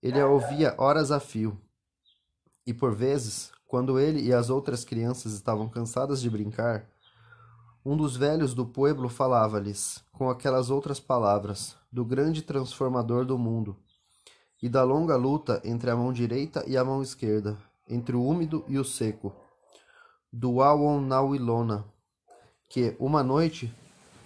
Ele 0.01 0.19
a 0.19 0.25
ouvia 0.25 0.73
horas 0.79 1.11
a 1.11 1.19
fio, 1.19 1.55
e 2.65 2.73
por 2.73 2.95
vezes, 2.95 3.51
quando 3.67 3.99
ele 3.99 4.19
e 4.19 4.33
as 4.33 4.49
outras 4.49 4.83
crianças 4.83 5.33
estavam 5.33 5.69
cansadas 5.69 6.21
de 6.21 6.27
brincar, 6.27 6.89
um 7.85 7.95
dos 7.95 8.17
velhos 8.17 8.55
do 8.55 8.65
pueblo 8.65 9.09
falava-lhes, 9.09 10.03
com 10.11 10.27
aquelas 10.27 10.71
outras 10.71 10.99
palavras, 10.99 11.75
do 11.91 12.03
grande 12.03 12.41
transformador 12.41 13.23
do 13.23 13.37
mundo, 13.37 13.77
e 14.59 14.67
da 14.67 14.83
longa 14.83 15.15
luta 15.15 15.61
entre 15.63 15.91
a 15.91 15.95
mão 15.95 16.11
direita 16.11 16.63
e 16.67 16.75
a 16.75 16.83
mão 16.83 16.99
esquerda, 17.03 17.59
entre 17.87 18.15
o 18.15 18.25
úmido 18.25 18.65
e 18.67 18.79
o 18.79 18.83
seco, 18.83 19.31
do 20.33 20.63
Awon 20.63 21.07
que, 22.67 22.95
uma 22.99 23.21
noite, 23.21 23.71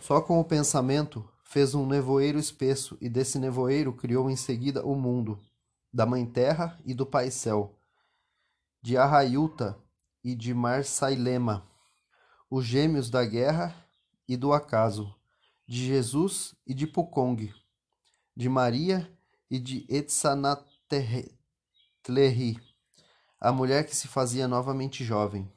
só 0.06 0.22
com 0.22 0.40
o 0.40 0.46
pensamento, 0.46 1.28
fez 1.44 1.74
um 1.74 1.84
nevoeiro 1.84 2.38
espesso 2.38 2.96
e 3.02 3.10
desse 3.10 3.40
nevoeiro 3.40 3.92
criou 3.92 4.30
em 4.30 4.36
seguida 4.36 4.86
o 4.86 4.94
mundo, 4.94 5.42
da 5.92 6.06
Mãe 6.06 6.24
Terra 6.28 6.80
e 6.86 6.94
do 6.94 7.08
Pai 7.08 7.32
Céu, 7.32 7.76
de 8.84 8.96
Arraiuta 8.98 9.76
e 10.24 10.36
de 10.36 10.54
Marsailema, 10.54 11.68
os 12.52 12.64
gêmeos 12.64 13.10
da 13.10 13.26
guerra 13.26 13.76
e 14.28 14.38
do 14.38 14.54
acaso, 14.54 15.12
de 15.68 15.88
Jesus 15.88 16.54
e 16.68 16.76
de 16.76 16.86
Pukong, 16.86 17.52
de 18.38 18.48
Maria 18.48 19.12
e 19.50 19.58
de 19.58 19.88
Etsanatlehi, 19.90 21.42
a 23.42 23.52
mulher 23.52 23.88
que 23.88 23.96
se 23.96 24.08
fazia 24.08 24.48
novamente 24.48 25.04
jovem. 25.04 25.52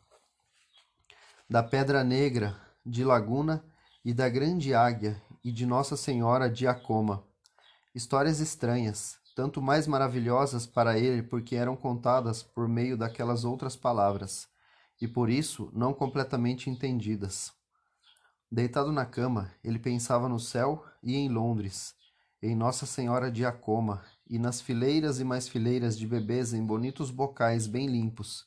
Da 1.51 1.63
Pedra 1.63 2.03
Negra, 2.03 2.59
de 2.87 3.05
Laguna 3.05 3.63
e 4.09 4.15
da 4.15 4.27
Grande 4.27 4.73
Águia 4.73 5.21
e 5.45 5.53
de 5.53 5.67
Nossa 5.67 5.95
Senhora 5.95 6.49
de 6.49 6.67
Acoma. 6.67 7.23
Histórias 7.95 8.41
estranhas, 8.41 9.19
tanto 9.37 9.61
mais 9.61 9.87
maravilhosas 9.87 10.67
para 10.67 10.99
ele 10.99 11.23
porque 11.23 11.55
eram 11.55 11.77
contadas 11.77 12.43
por 12.43 12.67
meio 12.67 12.97
daquelas 12.97 13.45
outras 13.45 13.77
palavras, 13.77 14.49
e 14.99 15.07
por 15.07 15.29
isso 15.29 15.71
não 15.75 15.93
completamente 15.93 16.71
entendidas. 16.71 17.53
Deitado 18.51 18.91
na 18.91 19.05
cama, 19.05 19.53
ele 19.63 19.79
pensava 19.79 20.27
no 20.27 20.41
céu 20.41 20.83
e 21.03 21.15
em 21.15 21.29
Londres, 21.29 21.95
em 22.43 22.57
Nossa 22.57 22.87
Senhora 22.87 23.31
de 23.31 23.45
Acoma 23.45 24.03
e 24.27 24.39
nas 24.39 24.59
fileiras 24.59 25.21
e 25.21 25.25
mais 25.25 25.47
fileiras 25.47 25.99
de 25.99 26.07
bebês 26.07 26.55
em 26.55 26.65
bonitos 26.65 27.11
bocais 27.11 27.67
bem 27.67 27.87
limpos, 27.87 28.47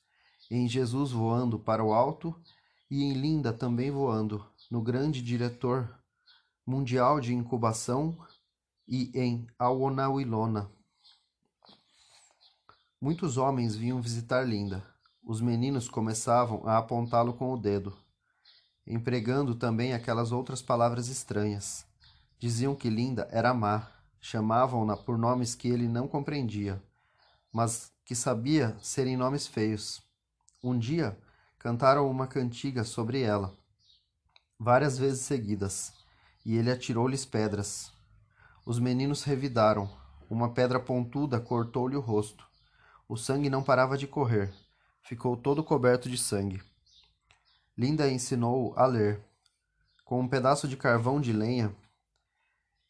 em 0.49 0.67
Jesus 0.67 1.11
voando 1.11 1.59
para 1.59 1.83
o 1.83 1.93
alto 1.93 2.35
e 2.89 3.03
em 3.03 3.13
Linda 3.13 3.53
também 3.53 3.91
voando, 3.91 4.43
no 4.71 4.81
grande 4.81 5.21
diretor 5.21 5.87
mundial 6.65 7.19
de 7.19 7.33
incubação 7.33 8.17
e 8.87 9.11
em 9.13 9.45
Awonawilona. 9.59 10.71
Muitos 12.99 13.37
homens 13.37 13.75
vinham 13.75 14.01
visitar 14.01 14.43
Linda. 14.43 14.83
Os 15.23 15.41
meninos 15.41 15.87
começavam 15.87 16.65
a 16.65 16.79
apontá-lo 16.79 17.33
com 17.33 17.53
o 17.53 17.57
dedo, 17.57 17.95
empregando 18.87 19.53
também 19.53 19.93
aquelas 19.93 20.31
outras 20.31 20.61
palavras 20.61 21.07
estranhas 21.07 21.85
Diziam 22.41 22.73
que 22.73 22.89
Linda 22.89 23.27
era 23.29 23.53
má, 23.53 23.87
chamavam-na 24.19 24.97
por 24.97 25.15
nomes 25.15 25.53
que 25.53 25.67
ele 25.67 25.87
não 25.87 26.07
compreendia, 26.07 26.81
mas 27.53 27.93
que 28.03 28.15
sabia 28.15 28.75
serem 28.81 29.15
nomes 29.15 29.45
feios. 29.45 30.01
Um 30.63 30.75
dia 30.75 31.15
cantaram 31.59 32.09
uma 32.09 32.25
cantiga 32.25 32.83
sobre 32.83 33.21
ela, 33.21 33.55
várias 34.63 34.95
vezes 34.95 35.21
seguidas, 35.21 35.91
e 36.45 36.55
ele 36.55 36.71
atirou-lhes 36.71 37.25
pedras. 37.25 37.91
Os 38.63 38.77
meninos 38.77 39.23
revidaram. 39.23 39.89
Uma 40.29 40.53
pedra 40.53 40.79
pontuda 40.79 41.39
cortou-lhe 41.39 41.95
o 41.95 41.99
rosto. 41.99 42.45
O 43.09 43.17
sangue 43.17 43.49
não 43.49 43.63
parava 43.63 43.97
de 43.97 44.05
correr. 44.05 44.53
Ficou 45.01 45.35
todo 45.35 45.63
coberto 45.63 46.07
de 46.07 46.15
sangue. 46.15 46.61
Linda 47.75 48.07
ensinou-o 48.07 48.77
a 48.77 48.85
ler. 48.85 49.19
Com 50.05 50.19
um 50.19 50.27
pedaço 50.27 50.67
de 50.67 50.77
carvão 50.77 51.19
de 51.19 51.33
lenha, 51.33 51.75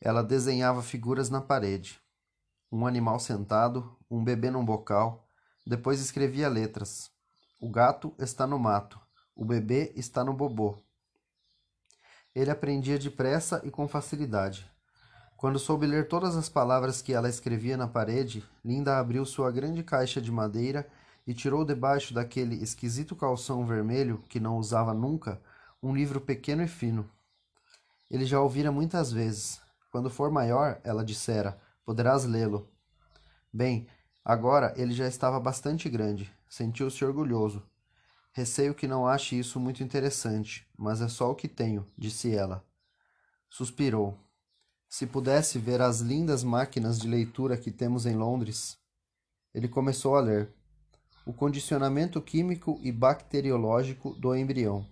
ela 0.01 0.21
desenhava 0.21 0.83
figuras 0.83 1.29
na 1.29 1.39
parede. 1.39 2.01
Um 2.69 2.85
animal 2.85 3.17
sentado, 3.17 3.97
um 4.09 4.21
bebê 4.21 4.51
num 4.51 4.65
bocal. 4.65 5.25
Depois 5.65 6.01
escrevia 6.01 6.49
letras. 6.49 7.09
O 7.61 7.69
gato 7.69 8.13
está 8.19 8.45
no 8.45 8.59
mato. 8.59 8.99
O 9.33 9.45
bebê 9.45 9.93
está 9.95 10.21
no 10.21 10.33
bobô. 10.33 10.77
Ele 12.35 12.49
aprendia 12.49 12.97
depressa 12.97 13.61
e 13.63 13.71
com 13.71 13.87
facilidade. 13.87 14.69
Quando 15.37 15.59
soube 15.59 15.85
ler 15.85 16.07
todas 16.07 16.35
as 16.35 16.47
palavras 16.47 17.01
que 17.01 17.13
ela 17.13 17.29
escrevia 17.29 17.75
na 17.75 17.87
parede, 17.87 18.43
Linda 18.63 18.99
abriu 18.99 19.25
sua 19.25 19.51
grande 19.51 19.83
caixa 19.83 20.21
de 20.21 20.31
madeira 20.31 20.87
e 21.25 21.33
tirou 21.33 21.65
debaixo 21.65 22.13
daquele 22.13 22.55
esquisito 22.55 23.15
calção 23.15 23.65
vermelho 23.65 24.23
que 24.29 24.39
não 24.39 24.57
usava 24.57 24.93
nunca 24.93 25.41
um 25.81 25.93
livro 25.93 26.21
pequeno 26.21 26.63
e 26.63 26.67
fino. 26.67 27.09
Ele 28.09 28.25
já 28.25 28.39
ouvira 28.39 28.71
muitas 28.71 29.11
vezes, 29.11 29.59
quando 29.91 30.09
for 30.09 30.29
maior, 30.29 30.79
ela 30.83 31.03
dissera, 31.03 31.59
poderás 31.85 32.25
lê-lo. 32.25 32.69
Bem, 33.51 33.87
Agora 34.23 34.71
ele 34.77 34.93
já 34.93 35.07
estava 35.07 35.39
bastante 35.39 35.89
grande, 35.89 36.31
sentiu-se 36.47 37.03
orgulhoso. 37.03 37.63
Receio 38.33 38.73
que 38.73 38.87
não 38.87 39.05
ache 39.05 39.37
isso 39.37 39.59
muito 39.59 39.83
interessante, 39.83 40.67
mas 40.77 41.01
é 41.01 41.07
só 41.07 41.29
o 41.29 41.35
que 41.35 41.47
tenho, 41.47 41.85
disse 41.97 42.33
ela. 42.33 42.65
Suspirou. 43.49 44.17
Se 44.87 45.05
pudesse 45.05 45.59
ver 45.59 45.81
as 45.81 45.99
lindas 45.99 46.43
máquinas 46.43 46.99
de 46.99 47.07
leitura 47.07 47.57
que 47.57 47.71
temos 47.71 48.05
em 48.05 48.15
Londres. 48.15 48.77
Ele 49.53 49.67
começou 49.67 50.15
a 50.15 50.21
ler. 50.21 50.53
O 51.25 51.33
condicionamento 51.33 52.21
químico 52.21 52.79
e 52.81 52.91
bacteriológico 52.91 54.13
do 54.15 54.35
embrião. 54.35 54.87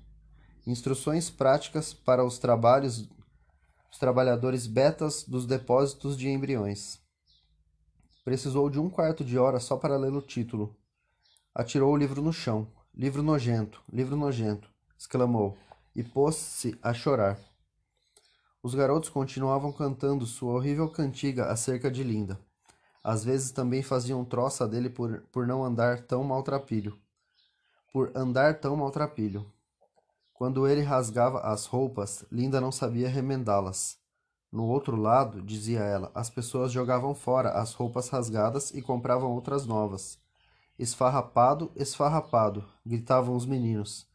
Instruções 0.68 1.30
práticas 1.30 1.94
para 1.94 2.24
os 2.24 2.38
trabalhos 2.38 3.10
os 3.92 3.98
trabalhadores 3.98 4.68
betas 4.68 5.24
dos 5.24 5.46
depósitos 5.46 6.16
de 6.16 6.30
embriões. 6.30 7.00
Precisou 8.24 8.70
de 8.70 8.80
um 8.80 8.90
quarto 8.90 9.24
de 9.24 9.38
hora 9.38 9.60
só 9.60 9.78
para 9.78 9.98
ler 9.98 10.14
o 10.14 10.22
título. 10.22 10.76
Atirou 11.56 11.92
o 11.94 11.98
livro 11.98 12.22
no 12.22 12.32
chão. 12.32 12.68
Livro 13.00 13.24
nojento, 13.24 13.82
livro 13.90 14.18
nojento, 14.18 14.70
exclamou, 14.98 15.58
e 15.96 16.04
pôs-se 16.04 16.78
a 16.84 16.94
chorar. 16.94 17.40
Os 18.62 18.76
garotos 18.76 19.08
continuavam 19.08 19.72
cantando 19.72 20.26
sua 20.26 20.52
horrível 20.52 20.90
cantiga 20.90 21.46
acerca 21.46 21.90
de 21.90 22.04
Linda. 22.04 22.38
Às 23.02 23.24
vezes 23.24 23.52
também 23.52 23.82
faziam 23.82 24.26
troça 24.26 24.68
dele 24.68 24.90
por, 24.90 25.22
por 25.32 25.48
não 25.48 25.64
andar 25.64 26.02
tão 26.02 26.26
maltrapilho. 26.26 27.00
Por 27.94 28.12
andar 28.14 28.60
tão 28.60 28.76
maltrapilho. 28.76 29.50
Quando 30.34 30.68
ele 30.68 30.82
rasgava 30.82 31.40
as 31.40 31.66
roupas, 31.68 32.26
Linda 32.30 32.60
não 32.60 32.70
sabia 32.70 33.08
remendá-las. 33.08 33.98
No 34.52 34.66
outro 34.66 34.98
lado, 34.98 35.42
dizia 35.42 35.80
ela, 35.80 36.12
as 36.14 36.30
pessoas 36.30 36.70
jogavam 36.70 37.16
fora 37.16 37.52
as 37.52 37.72
roupas 37.72 38.10
rasgadas 38.10 38.72
e 38.72 38.82
compravam 38.82 39.32
outras 39.32 39.66
novas. 39.66 40.20
Esfarrapado, 40.80 41.74
esfarrapado, 41.76 42.66
gritavam 42.86 43.36
os 43.36 43.46
meninos. 43.46 44.08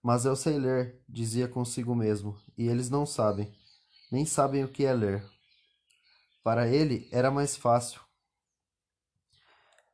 Mas 0.00 0.24
eu 0.24 0.36
sei 0.36 0.56
ler, 0.56 1.02
dizia 1.08 1.48
consigo 1.48 1.96
mesmo, 1.96 2.38
e 2.56 2.68
eles 2.68 2.88
não 2.88 3.04
sabem, 3.04 3.52
nem 4.08 4.24
sabem 4.24 4.62
o 4.62 4.68
que 4.68 4.84
é 4.84 4.94
ler. 4.94 5.28
Para 6.44 6.68
ele 6.68 7.08
era 7.10 7.28
mais 7.28 7.56
fácil. 7.56 8.00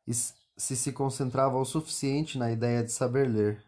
Se 0.06 0.76
se 0.76 0.92
concentrava 0.92 1.56
o 1.56 1.64
suficiente 1.64 2.36
na 2.36 2.52
ideia 2.52 2.84
de 2.84 2.92
saber 2.92 3.26
ler, 3.26 3.64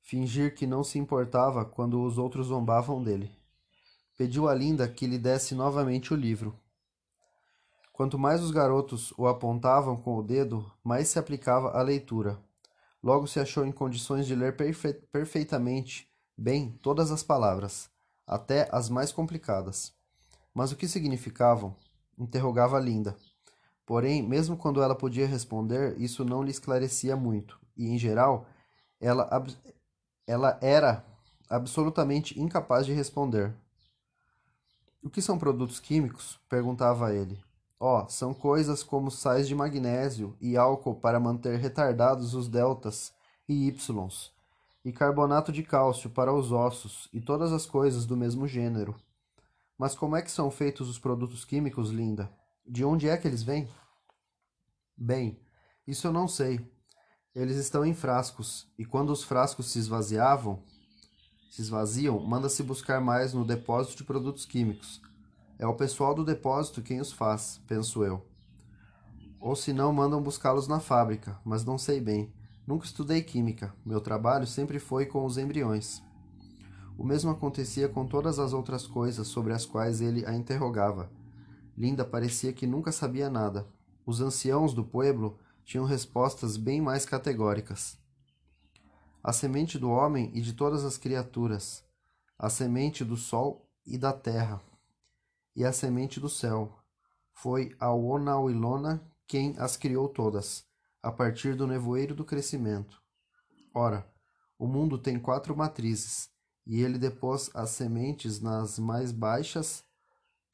fingir 0.00 0.56
que 0.56 0.66
não 0.66 0.82
se 0.82 0.98
importava 0.98 1.64
quando 1.64 2.02
os 2.02 2.18
outros 2.18 2.48
zombavam 2.48 3.00
dele. 3.00 3.30
Pediu 4.18 4.48
a 4.48 4.54
Linda 4.54 4.88
que 4.88 5.06
lhe 5.06 5.18
desse 5.18 5.54
novamente 5.54 6.12
o 6.12 6.16
livro. 6.16 6.58
Quanto 7.92 8.18
mais 8.18 8.42
os 8.42 8.50
garotos 8.50 9.12
o 9.18 9.26
apontavam 9.26 9.96
com 9.96 10.16
o 10.16 10.22
dedo, 10.22 10.64
mais 10.82 11.08
se 11.08 11.18
aplicava 11.18 11.70
à 11.72 11.82
leitura. 11.82 12.38
Logo 13.02 13.26
se 13.26 13.38
achou 13.38 13.66
em 13.66 13.72
condições 13.72 14.26
de 14.26 14.34
ler 14.34 14.56
perfe 14.56 14.94
perfeitamente 14.94 16.10
bem 16.36 16.78
todas 16.82 17.10
as 17.10 17.22
palavras, 17.22 17.90
até 18.26 18.68
as 18.72 18.88
mais 18.88 19.12
complicadas. 19.12 19.92
Mas 20.54 20.72
o 20.72 20.76
que 20.76 20.88
significavam? 20.88 21.76
interrogava 22.18 22.78
Linda. 22.80 23.16
Porém, 23.84 24.22
mesmo 24.22 24.56
quando 24.56 24.82
ela 24.82 24.94
podia 24.94 25.26
responder, 25.26 26.00
isso 26.00 26.24
não 26.24 26.42
lhe 26.42 26.50
esclarecia 26.50 27.16
muito, 27.16 27.60
e, 27.76 27.88
em 27.88 27.98
geral, 27.98 28.46
ela, 29.00 29.28
ela 30.26 30.58
era 30.62 31.04
absolutamente 31.48 32.40
incapaz 32.40 32.86
de 32.86 32.92
responder. 32.92 33.52
O 35.02 35.10
que 35.10 35.20
são 35.20 35.38
produtos 35.38 35.80
químicos? 35.80 36.40
perguntava 36.48 37.12
ele. 37.12 37.42
Oh, 37.84 38.06
são 38.08 38.32
coisas 38.32 38.84
como 38.84 39.10
sais 39.10 39.48
de 39.48 39.56
magnésio 39.56 40.36
e 40.40 40.56
álcool 40.56 40.94
para 40.94 41.18
manter 41.18 41.58
retardados 41.58 42.32
os 42.32 42.46
deltas 42.46 43.12
e 43.48 43.66
ys, 43.66 44.30
e 44.84 44.92
carbonato 44.92 45.50
de 45.50 45.64
cálcio 45.64 46.08
para 46.08 46.32
os 46.32 46.52
ossos 46.52 47.08
e 47.12 47.20
todas 47.20 47.52
as 47.52 47.66
coisas 47.66 48.06
do 48.06 48.16
mesmo 48.16 48.46
gênero. 48.46 48.94
Mas 49.76 49.96
como 49.96 50.14
é 50.14 50.22
que 50.22 50.30
são 50.30 50.48
feitos 50.48 50.88
os 50.88 50.96
produtos 50.96 51.44
químicos, 51.44 51.90
Linda? 51.90 52.30
De 52.64 52.84
onde 52.84 53.08
é 53.08 53.16
que 53.16 53.26
eles 53.26 53.42
vêm? 53.42 53.68
Bem, 54.96 55.40
isso 55.84 56.06
eu 56.06 56.12
não 56.12 56.28
sei. 56.28 56.64
Eles 57.34 57.56
estão 57.56 57.84
em 57.84 57.94
frascos, 57.94 58.72
e 58.78 58.84
quando 58.84 59.10
os 59.10 59.24
frascos 59.24 59.72
se 59.72 59.80
esvaziavam, 59.80 60.62
se 61.50 61.60
esvaziam, 61.60 62.20
manda-se 62.20 62.62
buscar 62.62 63.00
mais 63.00 63.34
no 63.34 63.44
depósito 63.44 63.96
de 63.96 64.04
produtos 64.04 64.46
químicos. 64.46 65.02
É 65.62 65.66
o 65.66 65.76
pessoal 65.76 66.12
do 66.12 66.24
depósito 66.24 66.82
quem 66.82 67.00
os 67.00 67.12
faz, 67.12 67.60
penso 67.68 68.02
eu. 68.02 68.26
Ou 69.38 69.54
se 69.54 69.72
não, 69.72 69.92
mandam 69.92 70.20
buscá-los 70.20 70.66
na 70.66 70.80
fábrica, 70.80 71.38
mas 71.44 71.64
não 71.64 71.78
sei 71.78 72.00
bem. 72.00 72.32
Nunca 72.66 72.84
estudei 72.84 73.22
química. 73.22 73.72
Meu 73.86 74.00
trabalho 74.00 74.44
sempre 74.44 74.80
foi 74.80 75.06
com 75.06 75.24
os 75.24 75.38
embriões. 75.38 76.02
O 76.98 77.04
mesmo 77.04 77.30
acontecia 77.30 77.88
com 77.88 78.04
todas 78.04 78.40
as 78.40 78.52
outras 78.52 78.88
coisas 78.88 79.28
sobre 79.28 79.52
as 79.52 79.64
quais 79.64 80.00
ele 80.00 80.26
a 80.26 80.34
interrogava. 80.34 81.08
Linda 81.78 82.04
parecia 82.04 82.52
que 82.52 82.66
nunca 82.66 82.90
sabia 82.90 83.30
nada. 83.30 83.64
Os 84.04 84.20
anciãos 84.20 84.74
do 84.74 84.82
pueblo 84.82 85.38
tinham 85.64 85.84
respostas 85.84 86.56
bem 86.56 86.80
mais 86.80 87.06
categóricas 87.06 88.02
a 89.22 89.32
semente 89.32 89.78
do 89.78 89.88
homem 89.88 90.32
e 90.34 90.40
de 90.40 90.52
todas 90.52 90.84
as 90.84 90.98
criaturas, 90.98 91.84
a 92.36 92.50
semente 92.50 93.04
do 93.04 93.16
sol 93.16 93.70
e 93.86 93.96
da 93.96 94.12
terra, 94.12 94.60
e 95.54 95.64
a 95.64 95.72
semente 95.72 96.18
do 96.18 96.28
céu. 96.28 96.78
Foi 97.32 97.74
a 97.78 97.92
Onauilona 97.92 99.06
quem 99.26 99.54
as 99.58 99.76
criou 99.76 100.08
todas, 100.08 100.66
a 101.02 101.10
partir 101.10 101.54
do 101.54 101.66
nevoeiro 101.66 102.14
do 102.14 102.24
crescimento. 102.24 103.02
Ora, 103.74 104.06
o 104.58 104.66
mundo 104.66 104.98
tem 104.98 105.18
quatro 105.18 105.56
matrizes, 105.56 106.30
e 106.66 106.82
ele 106.82 106.98
depôs 106.98 107.50
as 107.54 107.70
sementes 107.70 108.40
nas 108.40 108.78
mais 108.78 109.10
baixas, 109.10 109.84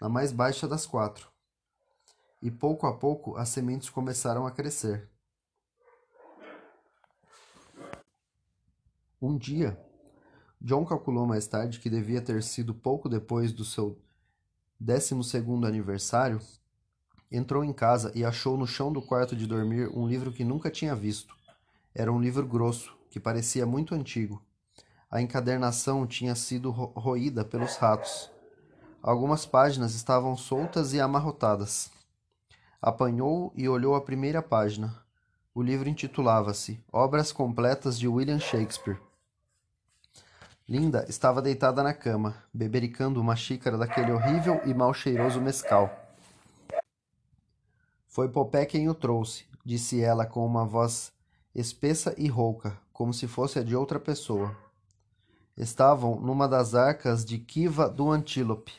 na 0.01 0.09
mais 0.09 0.33
baixa 0.33 0.67
das 0.67 0.87
quatro. 0.87 1.31
E 2.41 2.51
pouco 2.51 2.87
a 2.87 2.97
pouco 2.97 3.37
as 3.37 3.49
sementes 3.49 3.91
começaram 3.91 4.47
a 4.47 4.51
crescer. 4.51 5.11
Um 9.21 9.37
dia, 9.37 9.77
John 10.61 10.87
calculou 10.87 11.27
mais 11.27 11.47
tarde 11.49 11.81
que 11.81 11.91
devia 11.91 12.23
ter 12.23 12.43
sido 12.43 12.73
pouco 12.73 13.09
depois 13.09 13.53
do 13.53 13.65
seu 13.65 14.01
décimo 14.79 15.25
segundo 15.25 15.67
aniversário, 15.67 16.41
entrou 17.31 17.65
em 17.65 17.73
casa 17.73 18.13
e 18.15 18.25
achou 18.25 18.57
no 18.57 18.67
chão 18.67 18.93
do 18.93 19.03
quarto 19.03 19.37
de 19.37 19.47
dormir 19.47 19.89
um 19.89 20.07
livro 20.07 20.33
que 20.33 20.45
nunca 20.45 20.71
tinha 20.71 20.95
visto. 20.95 21.35
Era 21.95 22.13
um 22.13 22.21
livro 22.21 22.47
grosso, 22.47 22.97
que 23.11 23.19
parecia 23.19 23.67
muito 23.67 23.95
antigo. 23.95 24.43
A 25.11 25.21
encadernação 25.21 26.07
tinha 26.07 26.35
sido 26.35 26.71
ro 26.71 26.93
roída 26.95 27.45
pelos 27.45 27.77
ratos. 27.77 28.31
Algumas 29.03 29.47
páginas 29.47 29.95
estavam 29.95 30.37
soltas 30.37 30.93
e 30.93 31.01
amarrotadas. 31.01 31.91
Apanhou 32.81 33.53
e 33.57 33.69
olhou 33.69 33.95
a 33.95 34.01
primeira 34.01 34.43
página. 34.43 34.95
O 35.55 35.63
livro 35.63 35.89
intitulava-se 35.89 36.79
Obras 36.93 37.33
Completas 37.33 37.99
de 37.99 38.07
William 38.07 38.39
Shakespeare. 38.39 39.08
Linda 40.69 41.07
estava 41.09 41.41
deitada 41.41 41.83
na 41.83 41.95
cama, 41.95 42.37
bebericando 42.53 43.19
uma 43.19 43.35
xícara 43.35 43.79
daquele 43.79 44.13
horrível 44.13 44.61
e 44.67 44.75
mal 44.75 44.93
cheiroso 44.93 45.41
mescal. 45.41 45.91
Foi 48.07 48.29
Popé 48.29 48.67
quem 48.67 48.87
o 48.87 48.95
trouxe, 48.95 49.47
disse 49.65 50.03
ela 50.03 50.27
com 50.27 50.45
uma 50.45 50.67
voz 50.67 51.11
espessa 51.55 52.15
e 52.19 52.29
rouca, 52.29 52.79
como 52.93 53.15
se 53.15 53.27
fosse 53.27 53.59
a 53.59 53.63
de 53.63 53.75
outra 53.75 53.99
pessoa. 53.99 54.55
Estavam 55.57 56.21
numa 56.21 56.47
das 56.47 56.75
arcas 56.75 57.25
de 57.25 57.39
Kiva 57.39 57.89
do 57.89 58.11
Antílope. 58.11 58.75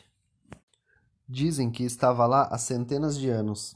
Dizem 1.28 1.72
que 1.72 1.82
estava 1.82 2.24
lá 2.24 2.44
há 2.52 2.56
centenas 2.56 3.18
de 3.18 3.28
anos. 3.28 3.74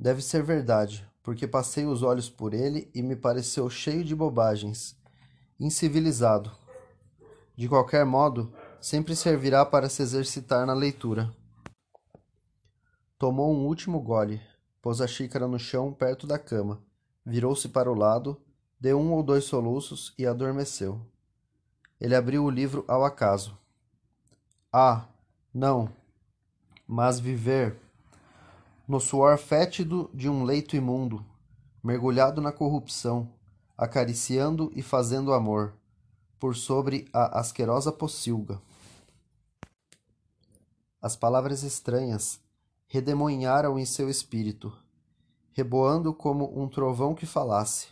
Deve 0.00 0.22
ser 0.22 0.42
verdade, 0.42 1.06
porque 1.22 1.46
passei 1.46 1.84
os 1.84 2.02
olhos 2.02 2.30
por 2.30 2.54
ele 2.54 2.90
e 2.94 3.02
me 3.02 3.16
pareceu 3.16 3.68
cheio 3.68 4.02
de 4.02 4.14
bobagens, 4.16 4.96
incivilizado, 5.60 6.50
de 7.56 7.68
qualquer 7.68 8.04
modo, 8.04 8.52
sempre 8.78 9.16
servirá 9.16 9.64
para 9.64 9.88
se 9.88 10.02
exercitar 10.02 10.66
na 10.66 10.74
leitura. 10.74 11.34
Tomou 13.18 13.50
um 13.52 13.64
último 13.64 13.98
gole, 13.98 14.42
pôs 14.82 15.00
a 15.00 15.06
xícara 15.06 15.48
no 15.48 15.58
chão 15.58 15.90
perto 15.90 16.26
da 16.26 16.38
cama, 16.38 16.82
virou-se 17.24 17.68
para 17.68 17.90
o 17.90 17.94
lado, 17.94 18.38
deu 18.78 19.00
um 19.00 19.12
ou 19.12 19.22
dois 19.22 19.44
soluços 19.44 20.12
e 20.18 20.26
adormeceu. 20.26 21.00
Ele 21.98 22.14
abriu 22.14 22.44
o 22.44 22.50
livro 22.50 22.84
ao 22.86 23.02
acaso. 23.02 23.58
Ah, 24.70 25.06
não, 25.52 25.88
mas 26.86 27.18
viver 27.18 27.80
no 28.86 29.00
suor 29.00 29.38
fétido 29.38 30.10
de 30.12 30.28
um 30.28 30.44
leito 30.44 30.76
imundo, 30.76 31.24
mergulhado 31.82 32.42
na 32.42 32.52
corrupção, 32.52 33.32
acariciando 33.78 34.70
e 34.76 34.82
fazendo 34.82 35.32
amor 35.32 35.72
por 36.38 36.56
sobre 36.56 37.08
a 37.12 37.40
asquerosa 37.40 37.92
pocilga. 37.92 38.60
As 41.00 41.16
palavras 41.16 41.62
estranhas 41.62 42.40
redemoinharam 42.86 43.78
em 43.78 43.84
seu 43.84 44.08
espírito. 44.08 44.72
reboando 45.52 46.12
como 46.12 46.52
um 46.60 46.68
trovão 46.68 47.14
que 47.14 47.24
falasse, 47.24 47.88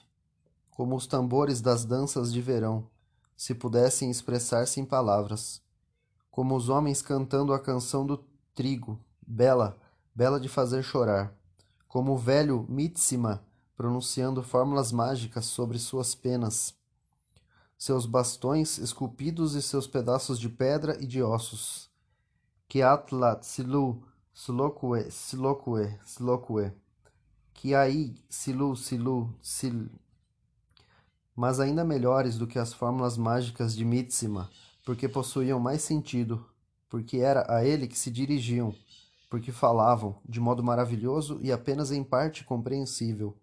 como 0.71 0.95
os 0.95 1.07
tambores 1.07 1.63
das 1.63 1.83
danças 1.83 2.31
de 2.31 2.43
verão, 2.43 2.91
se 3.35 3.55
pudessem 3.55 4.11
expressar-se 4.11 4.81
em 4.81 4.85
palavras, 4.85 5.63
como 6.31 6.55
os 6.55 6.69
homens 6.69 7.01
cantando 7.01 7.55
a 7.55 7.59
canção 7.59 8.05
do 8.05 8.19
trigo, 8.55 9.01
bela, 9.27 9.79
bela 10.15 10.39
de 10.39 10.47
fazer 10.47 10.83
chorar, 10.83 11.35
como 11.89 12.13
o 12.13 12.19
velho 12.19 12.67
Mitsima 12.69 13.43
pronunciando 13.77 14.43
fórmulas 14.43 14.93
mágicas 14.93 15.47
sobre 15.47 15.79
suas 15.79 16.15
penas, 16.15 16.75
seus 17.79 18.07
bastões 18.07 18.79
esculpidos 18.79 19.55
e 19.55 19.63
seus 19.63 19.87
pedaços 19.87 20.39
de 20.39 20.49
pedra 20.49 20.97
e 21.03 21.07
de 21.07 21.23
ossos. 21.23 21.91
Kiatlat 22.69 23.45
silu 23.45 24.03
slokue 24.35 25.11
slokue 25.11 25.99
slokue. 26.05 26.73
Kiai 27.53 28.15
silu 28.29 28.75
silu 28.77 29.35
sil. 29.43 29.79
Mas 31.37 31.61
ainda 31.61 31.85
melhores 31.85 32.39
do 32.39 32.47
que 32.47 32.59
as 32.59 32.73
fórmulas 32.73 33.17
mágicas 33.17 33.75
de 33.75 33.85
Mitsima, 33.85 34.51
porque 34.85 35.09
possuíam 35.09 35.59
mais 35.59 35.83
sentido, 35.83 36.45
porque 36.89 37.19
era 37.19 37.45
a 37.53 37.65
ele 37.65 37.89
que 37.89 37.99
se 37.99 38.11
dirigiam, 38.11 38.75
porque 39.29 39.51
falavam, 39.51 40.17
de 40.29 40.39
modo 40.41 40.63
maravilhoso 40.63 41.41
e 41.43 41.51
apenas 41.51 41.91
em 41.91 42.05
parte 42.05 42.45
compreensível, 42.45 43.37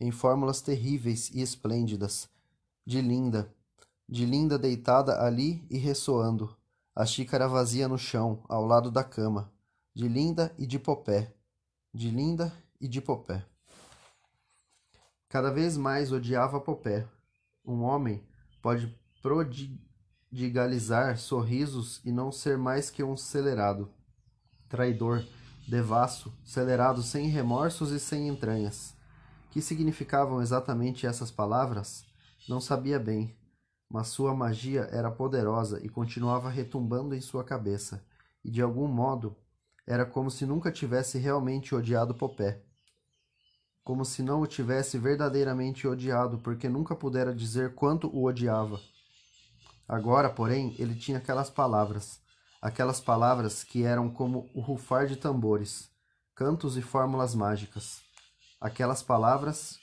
em 0.00 0.10
fórmulas 0.10 0.60
terríveis 0.60 1.30
e 1.30 1.40
esplêndidas, 1.40 2.28
de 2.84 3.00
Linda, 3.00 3.54
de 4.08 4.24
Linda 4.24 4.58
deitada 4.58 5.20
ali 5.22 5.66
e 5.68 5.78
ressoando, 5.78 6.56
a 6.94 7.04
xícara 7.04 7.48
vazia 7.48 7.88
no 7.88 7.98
chão, 7.98 8.44
ao 8.48 8.64
lado 8.64 8.90
da 8.90 9.02
cama, 9.02 9.52
de 9.94 10.08
Linda 10.08 10.54
e 10.56 10.66
de 10.66 10.78
Popé, 10.78 11.34
de 11.92 12.10
Linda 12.10 12.52
e 12.80 12.86
de 12.86 13.00
Popé. 13.00 13.44
Cada 15.28 15.50
vez 15.50 15.76
mais 15.76 16.12
odiava 16.12 16.60
Popé. 16.60 17.06
Um 17.64 17.82
homem 17.82 18.22
pode 18.62 18.96
prodigalizar 19.20 21.18
sorrisos 21.18 22.00
e 22.04 22.12
não 22.12 22.30
ser 22.30 22.56
mais 22.56 22.90
que 22.90 23.02
um 23.02 23.14
acelerado, 23.14 23.90
traidor, 24.68 25.24
devasso, 25.66 26.32
celerado 26.44 27.02
sem 27.02 27.26
remorsos 27.26 27.90
e 27.90 27.98
sem 27.98 28.28
entranhas. 28.28 28.94
Que 29.50 29.60
significavam 29.60 30.40
exatamente 30.40 31.06
essas 31.06 31.30
palavras? 31.30 32.04
Não 32.48 32.60
sabia 32.60 32.98
bem, 32.98 33.36
mas 33.88 34.08
sua 34.08 34.34
magia 34.34 34.88
era 34.92 35.10
poderosa 35.10 35.80
e 35.84 35.88
continuava 35.88 36.50
retumbando 36.50 37.14
em 37.14 37.20
sua 37.20 37.44
cabeça, 37.44 38.04
e 38.44 38.50
de 38.50 38.60
algum 38.60 38.86
modo 38.86 39.36
era 39.86 40.04
como 40.04 40.30
se 40.30 40.44
nunca 40.44 40.72
tivesse 40.72 41.18
realmente 41.18 41.74
odiado 41.74 42.14
Popé. 42.14 42.62
Como 43.84 44.04
se 44.04 44.20
não 44.22 44.40
o 44.40 44.46
tivesse 44.46 44.98
verdadeiramente 44.98 45.86
odiado, 45.86 46.38
porque 46.38 46.68
nunca 46.68 46.96
pudera 46.96 47.32
dizer 47.32 47.74
quanto 47.74 48.08
o 48.08 48.24
odiava. 48.24 48.80
Agora, 49.88 50.28
porém, 50.28 50.74
ele 50.76 50.96
tinha 50.96 51.18
aquelas 51.18 51.48
palavras, 51.48 52.20
aquelas 52.60 53.00
palavras 53.00 53.62
que 53.62 53.84
eram 53.84 54.10
como 54.10 54.50
o 54.52 54.60
rufar 54.60 55.06
de 55.06 55.14
tambores, 55.14 55.88
cantos 56.34 56.76
e 56.76 56.82
fórmulas 56.82 57.32
mágicas. 57.36 58.00
Aquelas 58.60 59.04
palavras 59.04 59.78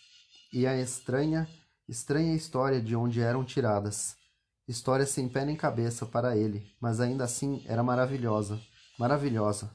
e 0.51 0.67
a 0.67 0.77
estranha, 0.77 1.47
estranha 1.87 2.33
história 2.33 2.81
de 2.81 2.95
onde 2.95 3.21
eram 3.21 3.43
tiradas. 3.43 4.15
História 4.67 5.05
sem 5.05 5.27
pé 5.27 5.43
nem 5.43 5.55
cabeça 5.55 6.05
para 6.05 6.37
ele, 6.37 6.65
mas 6.79 7.01
ainda 7.01 7.25
assim 7.25 7.63
era 7.67 7.83
maravilhosa, 7.83 8.59
maravilhosa. 8.97 9.69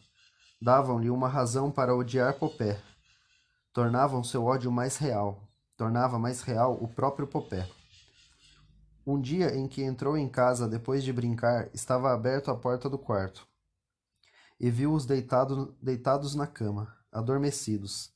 Davam-lhe 0.60 1.10
uma 1.10 1.28
razão 1.28 1.70
para 1.70 1.94
odiar 1.94 2.34
Popé. 2.34 2.80
Tornavam 3.72 4.24
seu 4.24 4.44
ódio 4.44 4.72
mais 4.72 4.96
real. 4.96 5.46
Tornava 5.76 6.18
mais 6.18 6.40
real 6.40 6.76
o 6.80 6.88
próprio 6.88 7.26
Popé. 7.26 7.68
Um 9.06 9.20
dia 9.20 9.54
em 9.54 9.68
que 9.68 9.82
entrou 9.82 10.16
em 10.16 10.28
casa 10.28 10.66
depois 10.66 11.04
de 11.04 11.12
brincar, 11.12 11.68
estava 11.72 12.12
aberto 12.12 12.50
a 12.50 12.56
porta 12.56 12.90
do 12.90 12.98
quarto. 12.98 13.46
E 14.58 14.70
viu-os 14.70 15.06
deitado, 15.06 15.76
deitados 15.80 16.34
na 16.34 16.46
cama, 16.46 16.92
adormecidos. 17.12 18.12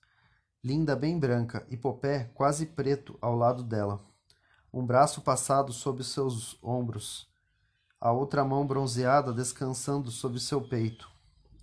Linda 0.65 0.95
bem 0.95 1.19
branca 1.19 1.67
e 1.69 1.77
Popé 1.77 2.31
quase 2.35 2.67
preto 2.67 3.19
ao 3.21 3.37
lado 3.37 3.63
dela. 3.63 4.05
Um 4.73 4.87
braço 4.87 5.21
passado 5.21 5.73
sobre 5.73 6.05
seus 6.05 6.59
ombros, 6.63 7.29
a 8.01 8.13
outra 8.13 8.45
mão 8.45 8.67
bronzeada 8.67 9.33
descansando 9.33 10.11
sobre 10.11 10.41
seu 10.41 10.61
peito, 10.61 11.11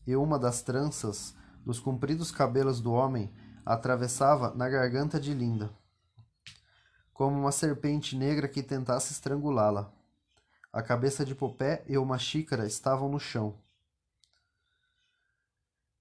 e 0.05 0.15
uma 0.15 0.37
das 0.37 0.61
tranças 0.61 1.33
dos 1.65 1.79
compridos 1.79 2.31
cabelos 2.31 2.79
do 2.79 2.91
homem 2.91 3.33
atravessava 3.65 4.53
na 4.53 4.69
garganta 4.69 5.19
de 5.19 5.33
Linda 5.33 5.71
como 7.19 7.37
uma 7.37 7.51
serpente 7.51 8.15
negra 8.15 8.47
que 8.47 8.63
tentasse 8.63 9.11
estrangulá-la. 9.11 9.91
A 10.71 10.81
cabeça 10.81 11.25
de 11.25 11.35
Popé 11.35 11.83
e 11.85 11.97
uma 11.97 12.17
xícara 12.17 12.65
estavam 12.65 13.09
no 13.09 13.19
chão. 13.19 13.59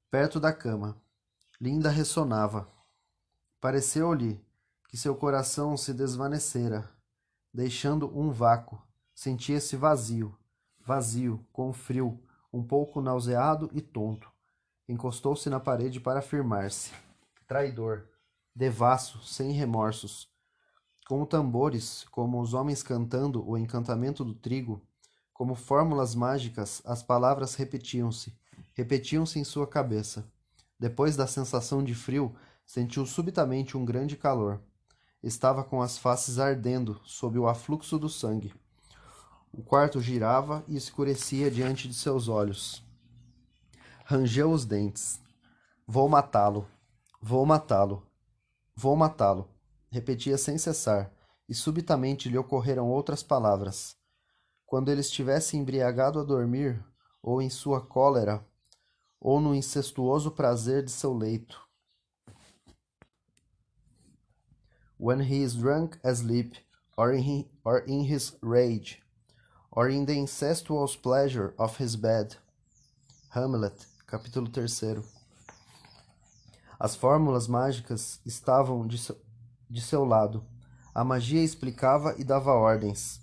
Perto 0.08 0.38
da 0.38 0.52
cama, 0.52 0.96
Linda 1.60 1.90
ressonava. 1.90 2.68
Pareceu-lhe 3.60 4.40
que 4.88 4.96
seu 4.96 5.14
coração 5.16 5.76
se 5.76 5.92
desvanecera, 5.92 6.88
deixando 7.52 8.06
um 8.16 8.30
vácuo. 8.30 8.80
Sentia-se 9.14 9.76
vazio, 9.76 10.36
vazio, 10.78 11.44
com 11.52 11.72
frio, 11.72 12.22
um 12.52 12.62
pouco 12.62 13.00
nauseado 13.00 13.68
e 13.72 13.80
tonto. 13.80 14.30
Encostou-se 14.88 15.50
na 15.50 15.58
parede 15.58 16.00
para 16.00 16.20
afirmar-se. 16.20 16.92
Traidor, 17.46 18.06
devasso, 18.54 19.20
sem 19.24 19.50
remorsos, 19.50 20.28
como 21.08 21.26
tambores, 21.26 22.06
como 22.10 22.40
os 22.40 22.54
homens 22.54 22.82
cantando 22.82 23.44
o 23.48 23.58
encantamento 23.58 24.24
do 24.24 24.34
trigo, 24.34 24.80
como 25.32 25.54
fórmulas 25.54 26.14
mágicas, 26.14 26.82
as 26.84 27.02
palavras 27.02 27.54
repetiam-se, 27.54 28.36
repetiam-se 28.74 29.38
em 29.38 29.44
sua 29.44 29.66
cabeça. 29.66 30.30
Depois 30.78 31.16
da 31.16 31.26
sensação 31.26 31.82
de 31.82 31.94
frio, 31.94 32.36
sentiu 32.68 33.06
subitamente 33.06 33.76
um 33.76 33.84
grande 33.84 34.16
calor. 34.16 34.60
Estava 35.22 35.64
com 35.64 35.80
as 35.80 35.96
faces 35.96 36.38
ardendo 36.38 37.00
sob 37.02 37.38
o 37.38 37.48
afluxo 37.48 37.98
do 37.98 38.08
sangue. 38.08 38.54
O 39.50 39.62
quarto 39.62 40.00
girava 40.00 40.62
e 40.68 40.76
escurecia 40.76 41.50
diante 41.50 41.88
de 41.88 41.94
seus 41.94 42.28
olhos. 42.28 42.84
Rangeu 44.04 44.52
os 44.52 44.66
dentes. 44.66 45.18
Vou 45.86 46.06
matá-lo. 46.08 46.68
Vou 47.20 47.46
matá-lo. 47.46 48.06
Vou 48.76 48.94
matá-lo 48.94 49.48
repetia 49.90 50.36
sem 50.36 50.58
cessar, 50.58 51.10
e 51.48 51.54
subitamente 51.54 52.28
lhe 52.28 52.38
ocorreram 52.38 52.90
outras 52.90 53.22
palavras. 53.22 53.96
Quando 54.66 54.90
ele 54.90 55.00
estivesse 55.00 55.56
embriagado 55.56 56.20
a 56.20 56.24
dormir, 56.24 56.84
ou 57.22 57.40
em 57.40 57.48
sua 57.48 57.80
cólera, 57.80 58.46
ou 59.18 59.40
no 59.40 59.54
incestuoso 59.54 60.30
prazer 60.30 60.84
de 60.84 60.90
seu 60.90 61.14
leito. 61.14 61.67
When 65.00 65.20
he 65.20 65.44
is 65.44 65.54
drunk 65.54 65.96
asleep, 66.02 66.56
or 66.96 67.12
in, 67.12 67.44
or 67.64 67.84
in 67.86 68.02
his 68.02 68.32
rage, 68.42 69.00
or 69.70 69.88
in 69.88 70.04
the 70.06 70.18
incestuous 70.18 70.96
pleasure 70.96 71.54
of 71.56 71.76
his 71.78 71.94
bed. 71.94 72.36
Hamlet, 73.30 73.86
capítulo 74.08 74.48
3. 74.52 75.04
As 76.80 76.96
fórmulas 76.96 77.46
mágicas 77.46 78.20
estavam 78.26 78.84
de, 78.88 78.98
de 79.70 79.80
seu 79.80 80.04
lado. 80.04 80.44
A 80.92 81.04
magia 81.04 81.44
explicava 81.44 82.16
e 82.18 82.24
dava 82.24 82.50
ordens. 82.50 83.20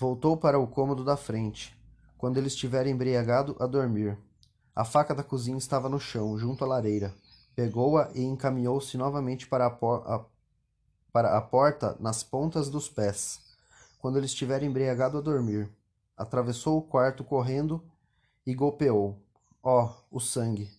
Voltou 0.00 0.36
para 0.36 0.58
o 0.58 0.66
cômodo 0.66 1.04
da 1.04 1.16
frente, 1.16 1.72
quando 2.18 2.38
ele 2.38 2.48
estivera 2.48 2.90
embriagado 2.90 3.56
a 3.60 3.66
dormir. 3.68 4.18
A 4.74 4.84
faca 4.84 5.14
da 5.14 5.22
cozinha 5.22 5.58
estava 5.58 5.88
no 5.88 6.00
chão, 6.00 6.36
junto 6.36 6.64
à 6.64 6.66
lareira. 6.66 7.14
Pegou-a 7.54 8.10
e 8.12 8.24
encaminhou-se 8.24 8.96
novamente 8.96 9.46
para 9.46 9.66
a, 9.66 9.68
a, 9.68 10.24
para 11.12 11.36
a 11.36 11.40
porta 11.40 11.96
nas 12.00 12.22
pontas 12.22 12.70
dos 12.70 12.88
pés, 12.88 13.40
quando 13.98 14.16
ele 14.16 14.26
estivera 14.26 14.64
embriagado 14.64 15.18
a 15.18 15.20
dormir. 15.20 15.70
Atravessou 16.16 16.78
o 16.78 16.82
quarto 16.82 17.22
correndo 17.22 17.82
e 18.46 18.54
golpeou. 18.54 19.18
Oh, 19.62 19.88
o 20.10 20.18
sangue! 20.18 20.70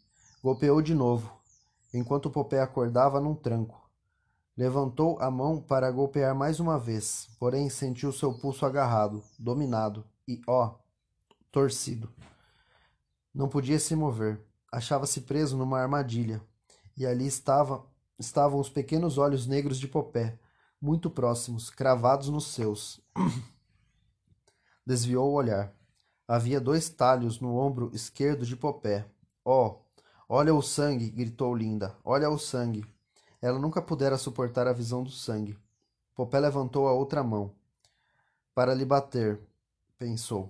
Golpeou 0.44 0.82
de 0.82 0.94
novo, 0.94 1.32
enquanto 1.94 2.30
Popé 2.30 2.60
acordava 2.60 3.22
num 3.22 3.34
tranco. 3.34 3.90
Levantou 4.58 5.18
a 5.20 5.32
mão 5.32 5.62
para 5.62 5.90
golpear 5.90 6.36
mais 6.36 6.60
uma 6.60 6.78
vez, 6.78 7.30
porém 7.40 7.70
sentiu 7.70 8.12
seu 8.12 8.34
pulso 8.34 8.66
agarrado, 8.66 9.24
dominado 9.40 10.06
e, 10.28 10.42
ó, 10.46 10.76
torcido. 11.52 12.12
Não 13.34 13.48
podia 13.48 13.80
se 13.80 13.96
mover. 13.96 14.46
Achava-se 14.72 15.22
preso 15.22 15.56
numa 15.56 15.80
armadilha, 15.80 16.42
e 16.98 17.06
ali 17.06 17.26
estava, 17.26 17.86
estavam 18.24 18.60
os 18.60 18.70
pequenos 18.70 19.18
olhos 19.18 19.46
negros 19.46 19.78
de 19.78 19.88
Popé, 19.88 20.38
muito 20.82 21.10
próximos, 21.10 21.70
cravados 21.70 22.30
nos 22.30 22.48
seus. 22.48 23.02
Desviou 24.86 25.30
o 25.30 25.34
olhar. 25.34 25.74
Havia 26.28 26.60
dois 26.60 26.90
talhos 26.90 27.40
no 27.40 27.56
ombro 27.56 27.92
esquerdo 27.94 28.46
de 28.46 28.56
Popé. 28.56 29.06
Oh, 29.44 29.76
olha 30.28 30.54
o 30.54 30.62
sangue! 30.62 31.10
gritou 31.10 31.54
Linda. 31.54 31.96
Olha 32.04 32.30
o 32.30 32.38
sangue! 32.40 32.86
Ela 33.42 33.60
nunca 33.60 33.82
pudera 33.82 34.18
suportar 34.18 34.68
a 34.68 34.74
visão 34.74 35.04
do 35.04 35.12
sangue. 35.12 35.58
Popé 36.16 36.40
levantou 36.40 36.88
a 36.88 36.94
outra 36.94 37.24
mão. 37.24 37.52
Para 38.56 38.74
lhe 38.74 38.86
bater, 38.86 39.40
pensou. 39.98 40.50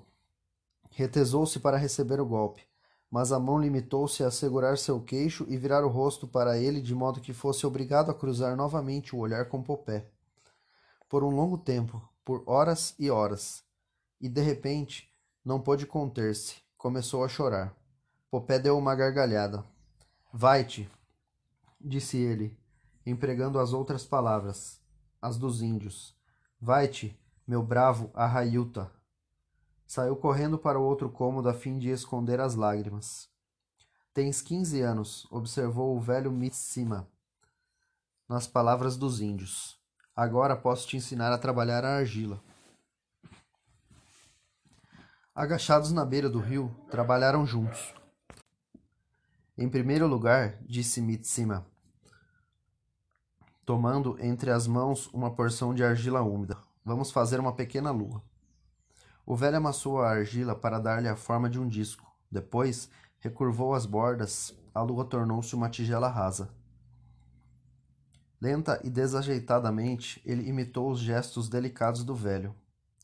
Retesou-se 0.91 1.59
para 1.59 1.77
receber 1.77 2.19
o 2.19 2.25
golpe, 2.25 2.67
mas 3.13 3.31
a 3.31 3.39
mão 3.39 3.59
limitou-se 3.59 4.23
a 4.23 4.31
segurar 4.31 4.75
seu 4.75 4.99
queixo 4.99 5.45
e 5.47 5.55
virar 5.55 5.85
o 5.85 5.87
rosto 5.87 6.27
para 6.27 6.57
ele 6.57 6.81
de 6.81 6.95
modo 6.95 7.21
que 7.21 7.31
fosse 7.31 7.63
obrigado 7.63 8.09
a 8.09 8.13
cruzar 8.13 8.57
novamente 8.57 9.15
o 9.15 9.19
olhar 9.19 9.45
com 9.49 9.61
Popé. 9.61 10.09
Por 11.07 11.23
um 11.23 11.29
longo 11.29 11.55
tempo, 11.55 12.01
por 12.25 12.41
horas 12.47 12.95
e 12.97 13.11
horas, 13.11 13.63
e 14.19 14.27
de 14.27 14.41
repente 14.41 15.13
não 15.45 15.61
pôde 15.61 15.85
conter-se, 15.85 16.55
começou 16.75 17.23
a 17.23 17.27
chorar. 17.27 17.77
Popé 18.31 18.57
deu 18.57 18.75
uma 18.79 18.95
gargalhada. 18.95 19.63
Vai-te, 20.33 20.89
disse 21.79 22.17
ele, 22.17 22.57
empregando 23.05 23.59
as 23.59 23.73
outras 23.73 24.03
palavras, 24.03 24.81
as 25.21 25.37
dos 25.37 25.61
índios. 25.61 26.17
Vai-te, 26.59 27.15
meu 27.45 27.61
bravo 27.61 28.09
Arraiuta. 28.15 28.91
Saiu 29.85 30.15
correndo 30.15 30.57
para 30.57 30.79
o 30.79 30.83
outro 30.83 31.09
cômodo 31.09 31.49
a 31.49 31.53
fim 31.53 31.77
de 31.77 31.89
esconder 31.89 32.39
as 32.39 32.55
lágrimas. 32.55 33.29
Tens 34.13 34.41
quinze 34.41 34.81
anos, 34.81 35.27
observou 35.31 35.95
o 35.95 35.99
velho 35.99 36.31
Mitsima, 36.31 37.07
nas 38.29 38.47
palavras 38.47 38.95
dos 38.95 39.21
índios. 39.21 39.79
Agora 40.15 40.55
posso 40.55 40.87
te 40.87 40.95
ensinar 40.95 41.33
a 41.33 41.37
trabalhar 41.37 41.83
a 41.83 41.97
argila. 41.97 42.39
Agachados 45.33 45.91
na 45.91 46.05
beira 46.05 46.29
do 46.29 46.39
rio, 46.39 46.69
trabalharam 46.91 47.43
juntos. 47.43 47.93
Em 49.57 49.67
primeiro 49.67 50.05
lugar, 50.07 50.57
disse 50.61 51.01
Mitsima, 51.01 51.65
tomando 53.65 54.15
entre 54.19 54.51
as 54.51 54.67
mãos 54.67 55.07
uma 55.13 55.33
porção 55.33 55.73
de 55.73 55.83
argila 55.83 56.21
úmida, 56.21 56.57
vamos 56.85 57.11
fazer 57.11 57.39
uma 57.39 57.55
pequena 57.55 57.89
lua. 57.89 58.21
O 59.25 59.35
velho 59.35 59.57
amassou 59.57 60.01
a 60.01 60.09
argila 60.09 60.53
para 60.53 60.79
dar-lhe 60.79 61.07
a 61.07 61.15
forma 61.15 61.49
de 61.49 61.59
um 61.59 61.67
disco. 61.67 62.11
Depois, 62.29 62.89
recurvou 63.19 63.73
as 63.73 63.85
bordas, 63.85 64.53
a 64.73 64.81
lua 64.81 65.05
tornou-se 65.05 65.55
uma 65.55 65.69
tigela 65.69 66.09
rasa. 66.09 66.49
Lenta 68.41 68.81
e 68.83 68.89
desajeitadamente, 68.89 70.21
ele 70.25 70.49
imitou 70.49 70.91
os 70.91 70.99
gestos 70.99 71.47
delicados 71.47 72.03
do 72.03 72.13
velho. 72.13 72.53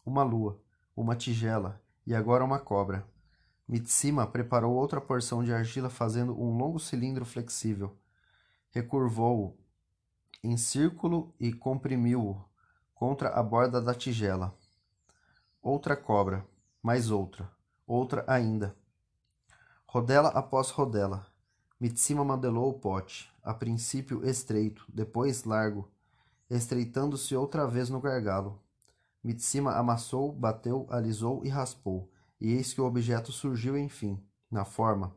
Uma 0.05 0.21
lua, 0.21 0.61
uma 0.93 1.15
tigela 1.15 1.81
e 2.05 2.13
agora 2.13 2.43
uma 2.43 2.59
cobra. 2.59 3.07
Mitsima 3.65 4.27
preparou 4.27 4.75
outra 4.75 4.99
porção 4.99 5.41
de 5.41 5.53
argila 5.53 5.89
fazendo 5.89 6.37
um 6.37 6.57
longo 6.57 6.79
cilindro 6.79 7.23
flexível. 7.23 7.95
Recurvou-o 8.71 9.55
em 10.43 10.57
círculo 10.57 11.33
e 11.39 11.53
comprimiu-o 11.53 12.43
contra 12.93 13.29
a 13.29 13.41
borda 13.41 13.81
da 13.81 13.93
tigela. 13.93 14.58
Outra 15.61 15.95
cobra, 15.95 16.45
mais 16.81 17.11
outra, 17.11 17.51
outra 17.85 18.23
ainda. 18.27 18.75
Rodela 19.85 20.29
após 20.29 20.69
rodela. 20.69 21.25
Mitsima 21.79 22.23
modelou 22.23 22.69
o 22.69 22.79
pote, 22.79 23.31
a 23.41 23.53
princípio 23.53 24.27
estreito, 24.27 24.85
depois 24.89 25.43
largo, 25.43 25.89
estreitando-se 26.49 27.35
outra 27.35 27.65
vez 27.67 27.89
no 27.89 28.01
gargalo. 28.01 28.61
Mitsima 29.23 29.73
amassou, 29.73 30.31
bateu, 30.31 30.87
alisou 30.89 31.45
e 31.45 31.49
raspou 31.49 32.09
e 32.39 32.53
eis 32.53 32.73
que 32.73 32.79
o 32.79 32.85
objeto 32.85 33.31
surgiu 33.31 33.77
enfim, 33.77 34.21
na 34.49 34.63
forma. 34.63 35.15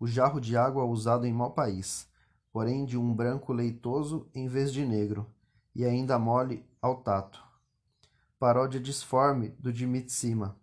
O 0.00 0.06
jarro 0.06 0.40
de 0.40 0.56
água 0.56 0.84
usado 0.84 1.26
em 1.26 1.32
mau 1.32 1.50
país, 1.50 2.08
porém 2.52 2.84
de 2.84 2.96
um 2.96 3.14
branco 3.14 3.52
leitoso 3.52 4.28
em 4.34 4.48
vez 4.48 4.72
de 4.72 4.84
negro, 4.84 5.26
e 5.74 5.84
ainda 5.84 6.18
mole 6.18 6.64
ao 6.80 6.96
tato. 6.96 7.45
Paródia 8.38 8.78
disforme 8.78 9.48
do 9.58 9.72
de 9.72 9.86
Mitsima. 9.86 10.60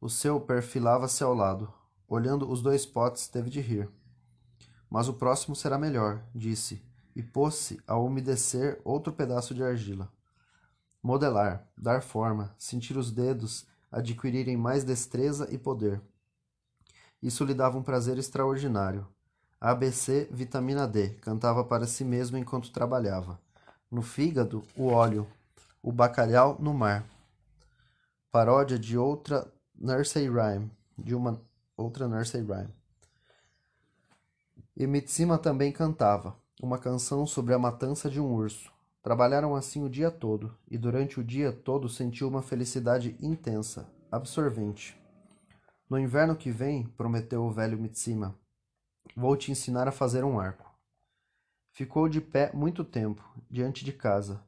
O 0.00 0.08
seu 0.08 0.40
perfilava-se 0.40 1.22
ao 1.22 1.34
lado. 1.34 1.70
Olhando 2.08 2.50
os 2.50 2.62
dois 2.62 2.86
potes, 2.86 3.28
teve 3.28 3.50
de 3.50 3.60
rir. 3.60 3.90
Mas 4.88 5.06
o 5.06 5.12
próximo 5.12 5.54
será 5.54 5.76
melhor, 5.76 6.24
disse, 6.34 6.82
e 7.14 7.22
pôs-se 7.22 7.78
a 7.86 7.98
umedecer 7.98 8.80
outro 8.82 9.12
pedaço 9.12 9.54
de 9.54 9.62
argila. 9.62 10.10
Modelar, 11.02 11.68
dar 11.76 12.02
forma, 12.02 12.54
sentir 12.56 12.96
os 12.96 13.12
dedos 13.12 13.66
adquirirem 13.92 14.56
mais 14.56 14.82
destreza 14.82 15.46
e 15.50 15.58
poder. 15.58 16.00
Isso 17.22 17.44
lhe 17.44 17.52
dava 17.52 17.76
um 17.76 17.82
prazer 17.82 18.16
extraordinário. 18.16 19.06
ABC, 19.60 20.26
vitamina 20.30 20.88
D, 20.88 21.10
cantava 21.20 21.62
para 21.64 21.86
si 21.86 22.02
mesmo 22.02 22.38
enquanto 22.38 22.72
trabalhava. 22.72 23.38
No 23.90 24.00
fígado, 24.00 24.62
o 24.74 24.86
óleo, 24.86 25.28
o 25.82 25.90
bacalhau 25.90 26.56
no 26.60 26.74
mar. 26.74 27.04
Paródia 28.30 28.78
de 28.78 28.98
outra 28.98 29.50
nursery 29.74 30.28
rhyme, 30.28 30.70
de 30.98 31.14
uma 31.14 31.40
outra 31.76 32.06
nursery 32.06 32.44
rhyme. 32.44 32.74
E 34.76 34.86
Mitsima 34.86 35.38
também 35.38 35.72
cantava, 35.72 36.36
uma 36.62 36.78
canção 36.78 37.26
sobre 37.26 37.54
a 37.54 37.58
matança 37.58 38.10
de 38.10 38.20
um 38.20 38.32
urso. 38.32 38.70
Trabalharam 39.02 39.56
assim 39.56 39.82
o 39.82 39.88
dia 39.88 40.10
todo, 40.10 40.54
e 40.70 40.76
durante 40.76 41.18
o 41.18 41.24
dia 41.24 41.50
todo 41.50 41.88
sentiu 41.88 42.28
uma 42.28 42.42
felicidade 42.42 43.16
intensa, 43.20 43.90
absorvente. 44.12 45.00
No 45.88 45.98
inverno 45.98 46.36
que 46.36 46.50
vem, 46.50 46.84
prometeu 46.84 47.42
o 47.42 47.50
velho 47.50 47.78
Mitsima, 47.78 48.38
vou 49.16 49.36
te 49.36 49.50
ensinar 49.50 49.88
a 49.88 49.92
fazer 49.92 50.24
um 50.24 50.38
arco. 50.38 50.70
Ficou 51.72 52.08
de 52.08 52.20
pé 52.20 52.52
muito 52.52 52.84
tempo, 52.84 53.24
diante 53.50 53.84
de 53.84 53.92
casa. 53.92 54.44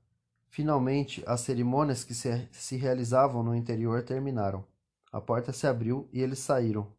Finalmente, 0.52 1.24
as 1.26 1.40
cerimônias 1.40 2.04
que 2.04 2.12
se, 2.12 2.46
se 2.52 2.76
realizavam 2.76 3.42
no 3.42 3.56
interior 3.56 4.02
terminaram. 4.02 4.62
A 5.10 5.18
porta 5.18 5.50
se 5.50 5.66
abriu 5.66 6.06
e 6.12 6.20
eles 6.20 6.40
saíram. 6.40 6.92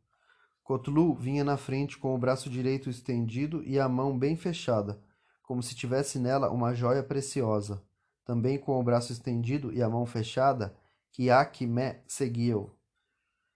Cotlu 0.63 1.13
vinha 1.13 1.43
na 1.43 1.55
frente 1.55 1.99
com 1.99 2.15
o 2.15 2.17
braço 2.17 2.49
direito 2.49 2.89
estendido 2.89 3.61
e 3.63 3.79
a 3.79 3.87
mão 3.87 4.17
bem 4.17 4.35
fechada, 4.35 4.99
como 5.43 5.61
se 5.61 5.75
tivesse 5.75 6.17
nela 6.17 6.49
uma 6.49 6.73
joia 6.73 7.03
preciosa. 7.03 7.79
Também 8.25 8.57
com 8.57 8.79
o 8.79 8.83
braço 8.83 9.13
estendido 9.13 9.71
e 9.71 9.83
a 9.83 9.89
mão 9.89 10.03
fechada, 10.07 10.75
Kiakme 11.11 11.97
seguiu. 12.07 12.71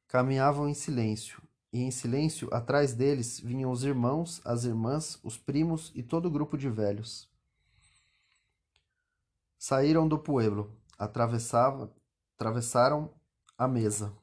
Caminhavam 0.07 0.69
em 0.69 0.75
silêncio, 0.75 1.41
e 1.73 1.81
em 1.81 1.89
silêncio 1.89 2.47
atrás 2.53 2.93
deles 2.93 3.39
vinham 3.39 3.71
os 3.71 3.83
irmãos, 3.83 4.41
as 4.45 4.63
irmãs, 4.63 5.19
os 5.23 5.39
primos 5.39 5.91
e 5.95 6.03
todo 6.03 6.27
o 6.27 6.31
grupo 6.31 6.55
de 6.55 6.69
velhos. 6.69 7.35
Saíram 9.59 10.07
do 10.07 10.19
pueblo, 10.19 10.71
atravessaram 10.99 11.89
a 13.57 13.67
mesa. 13.67 14.15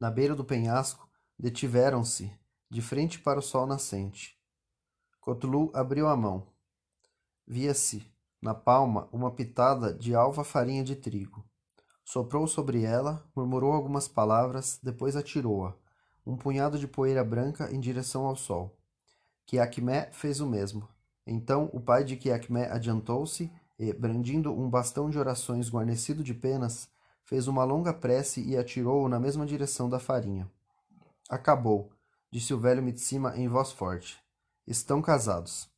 Na 0.00 0.10
beira 0.10 0.34
do 0.34 0.44
penhasco, 0.44 1.08
detiveram-se, 1.38 2.36
de 2.68 2.82
frente 2.82 3.20
para 3.20 3.38
o 3.38 3.42
sol 3.42 3.66
nascente. 3.66 4.36
Cotulu 5.20 5.70
abriu 5.72 6.08
a 6.08 6.16
mão. 6.16 6.48
Via-se, 7.46 8.12
na 8.42 8.52
palma, 8.52 9.08
uma 9.12 9.30
pitada 9.30 9.94
de 9.94 10.14
alva 10.14 10.42
farinha 10.42 10.82
de 10.82 10.96
trigo. 10.96 11.48
Soprou 12.04 12.48
sobre 12.48 12.82
ela, 12.82 13.24
murmurou 13.36 13.72
algumas 13.72 14.08
palavras, 14.08 14.80
depois 14.82 15.14
atirou-a, 15.14 15.76
um 16.26 16.36
punhado 16.36 16.78
de 16.78 16.88
poeira 16.88 17.22
branca 17.22 17.70
em 17.72 17.78
direção 17.78 18.26
ao 18.26 18.34
sol. 18.34 18.76
Kiakmé 19.46 20.10
fez 20.10 20.40
o 20.40 20.46
mesmo. 20.46 20.88
Então 21.24 21.70
o 21.72 21.80
pai 21.80 22.02
de 22.02 22.16
Kiakmé 22.16 22.68
adiantou-se 22.70 23.52
e, 23.78 23.92
brandindo 23.92 24.52
um 24.52 24.68
bastão 24.68 25.08
de 25.08 25.18
orações 25.18 25.70
guarnecido 25.70 26.24
de 26.24 26.34
penas, 26.34 26.88
fez 27.24 27.46
uma 27.46 27.62
longa 27.62 27.92
prece 27.94 28.42
e 28.42 28.56
atirou-o 28.56 29.08
na 29.08 29.20
mesma 29.20 29.46
direção 29.46 29.88
da 29.88 29.98
farinha. 29.98 30.50
Acabou, 31.28 31.92
disse 32.30 32.52
o 32.52 32.58
velho 32.58 32.82
Mitsima 32.82 33.36
em 33.36 33.48
voz 33.48 33.70
forte. 33.70 34.18
Estão 34.66 35.00
casados. 35.00 35.70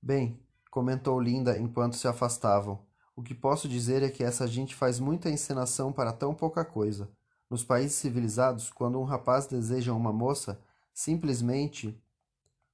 Bem, 0.00 0.40
comentou 0.70 1.20
Linda 1.20 1.58
enquanto 1.58 1.96
se 1.96 2.08
afastavam. 2.08 2.78
O 3.14 3.22
que 3.22 3.34
posso 3.34 3.68
dizer 3.68 4.02
é 4.02 4.10
que 4.10 4.22
essa 4.22 4.46
gente 4.46 4.74
faz 4.74 5.00
muita 5.00 5.30
encenação 5.30 5.92
para 5.92 6.12
tão 6.12 6.34
pouca 6.34 6.64
coisa. 6.64 7.10
Nos 7.50 7.64
países 7.64 7.96
civilizados, 7.96 8.70
quando 8.70 9.00
um 9.00 9.04
rapaz 9.04 9.46
deseja 9.46 9.92
uma 9.92 10.12
moça, 10.12 10.60
simplesmente. 10.92 12.00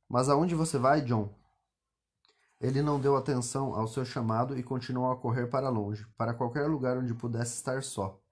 Mas 0.08 0.28
aonde 0.28 0.54
você 0.54 0.78
vai, 0.78 1.00
John? 1.00 1.28
Ele 2.62 2.80
não 2.80 3.00
deu 3.00 3.16
atenção 3.16 3.74
ao 3.74 3.88
seu 3.88 4.04
chamado 4.04 4.56
e 4.56 4.62
continuou 4.62 5.10
a 5.10 5.16
correr 5.16 5.48
para 5.48 5.68
longe, 5.68 6.06
para 6.16 6.32
qualquer 6.32 6.68
lugar 6.68 6.96
onde 6.96 7.12
pudesse 7.12 7.56
estar 7.56 7.82
só. 7.82 8.22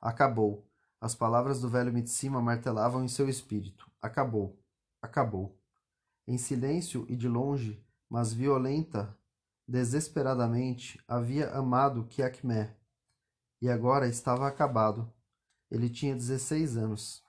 Acabou. 0.00 0.66
As 1.00 1.14
palavras 1.14 1.60
do 1.60 1.68
velho 1.68 1.92
Mitsima 1.92 2.42
martelavam 2.42 3.04
em 3.04 3.08
seu 3.08 3.28
espírito. 3.28 3.88
Acabou. 4.02 4.58
Acabou. 5.00 5.56
Em 6.26 6.36
silêncio 6.36 7.06
e 7.08 7.14
de 7.14 7.28
longe, 7.28 7.80
mas 8.10 8.32
violenta, 8.32 9.16
desesperadamente, 9.66 11.00
havia 11.06 11.48
amado 11.52 12.04
Kiakmé, 12.06 12.76
e 13.60 13.70
agora 13.70 14.08
estava 14.08 14.48
acabado. 14.48 15.08
Ele 15.70 15.88
tinha 15.88 16.16
dezesseis 16.16 16.76
anos. 16.76 17.22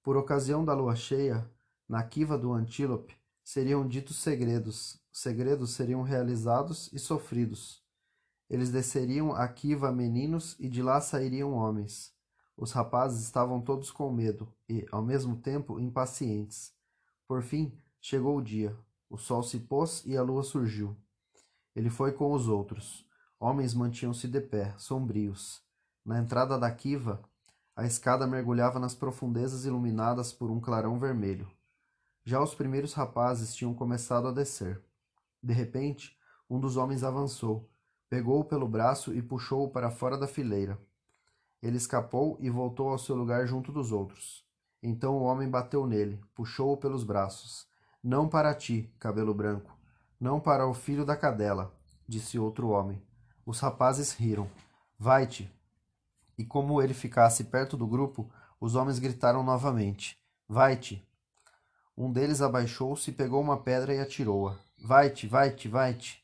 Por 0.00 0.16
ocasião 0.16 0.64
da 0.64 0.74
lua 0.74 0.94
cheia, 0.94 1.44
na 1.88 2.04
quiva 2.04 2.38
do 2.38 2.52
antílope, 2.52 3.16
seriam 3.44 3.86
ditos 3.86 4.16
segredos, 4.16 4.98
segredos 5.12 5.72
seriam 5.74 6.02
realizados 6.02 6.90
e 6.92 6.98
sofridos. 6.98 7.84
Eles 8.48 8.70
desceriam 8.70 9.34
a 9.34 9.46
Kiva 9.46 9.92
meninos 9.92 10.56
e 10.58 10.68
de 10.68 10.82
lá 10.82 11.00
sairiam 11.00 11.52
homens. 11.52 12.12
Os 12.56 12.72
rapazes 12.72 13.22
estavam 13.22 13.60
todos 13.60 13.90
com 13.90 14.10
medo 14.10 14.52
e, 14.68 14.86
ao 14.90 15.02
mesmo 15.02 15.36
tempo, 15.36 15.78
impacientes. 15.78 16.72
Por 17.26 17.42
fim, 17.42 17.76
chegou 18.00 18.38
o 18.38 18.42
dia. 18.42 18.76
O 19.10 19.18
sol 19.18 19.42
se 19.42 19.58
pôs 19.60 20.02
e 20.06 20.16
a 20.16 20.22
lua 20.22 20.42
surgiu. 20.42 20.96
Ele 21.74 21.90
foi 21.90 22.12
com 22.12 22.32
os 22.32 22.48
outros. 22.48 23.06
Homens 23.38 23.74
mantinham-se 23.74 24.26
de 24.26 24.40
pé, 24.40 24.74
sombrios. 24.78 25.62
Na 26.04 26.18
entrada 26.18 26.58
da 26.58 26.70
Kiva, 26.70 27.22
a 27.76 27.84
escada 27.84 28.26
mergulhava 28.26 28.78
nas 28.78 28.94
profundezas 28.94 29.64
iluminadas 29.64 30.32
por 30.32 30.50
um 30.50 30.60
clarão 30.60 30.98
vermelho. 30.98 31.50
Já 32.24 32.40
os 32.40 32.54
primeiros 32.54 32.94
rapazes 32.94 33.54
tinham 33.54 33.74
começado 33.74 34.26
a 34.28 34.32
descer. 34.32 34.82
De 35.42 35.52
repente, 35.52 36.16
um 36.48 36.58
dos 36.58 36.78
homens 36.78 37.04
avançou, 37.04 37.68
pegou-o 38.08 38.44
pelo 38.44 38.66
braço 38.66 39.14
e 39.14 39.20
puxou-o 39.20 39.68
para 39.68 39.90
fora 39.90 40.16
da 40.16 40.26
fileira. 40.26 40.78
Ele 41.62 41.76
escapou 41.76 42.38
e 42.40 42.48
voltou 42.48 42.88
ao 42.88 42.98
seu 42.98 43.14
lugar 43.14 43.46
junto 43.46 43.70
dos 43.70 43.92
outros. 43.92 44.42
Então 44.82 45.16
o 45.18 45.22
homem 45.22 45.48
bateu 45.48 45.86
nele, 45.86 46.18
puxou-o 46.34 46.76
pelos 46.76 47.04
braços. 47.04 47.66
Não 48.02 48.28
para 48.28 48.54
ti, 48.54 48.90
cabelo 48.98 49.34
branco. 49.34 49.76
Não 50.18 50.40
para 50.40 50.66
o 50.66 50.74
filho 50.74 51.04
da 51.04 51.16
cadela, 51.16 51.74
disse 52.08 52.38
outro 52.38 52.68
homem. 52.68 53.02
Os 53.44 53.60
rapazes 53.60 54.12
riram. 54.12 54.48
Vai-te. 54.98 55.50
E 56.38 56.44
como 56.44 56.80
ele 56.80 56.94
ficasse 56.94 57.44
perto 57.44 57.76
do 57.76 57.86
grupo, 57.86 58.30
os 58.60 58.74
homens 58.74 58.98
gritaram 58.98 59.42
novamente. 59.42 60.18
Vai-te. 60.48 61.06
Um 61.96 62.10
deles 62.10 62.42
abaixou-se, 62.42 63.12
pegou 63.12 63.40
uma 63.40 63.62
pedra 63.62 63.94
e 63.94 64.00
atirou-a. 64.00 64.58
Vai-te, 64.84 65.28
vai-te, 65.28 65.68
vai-te. 65.68 66.22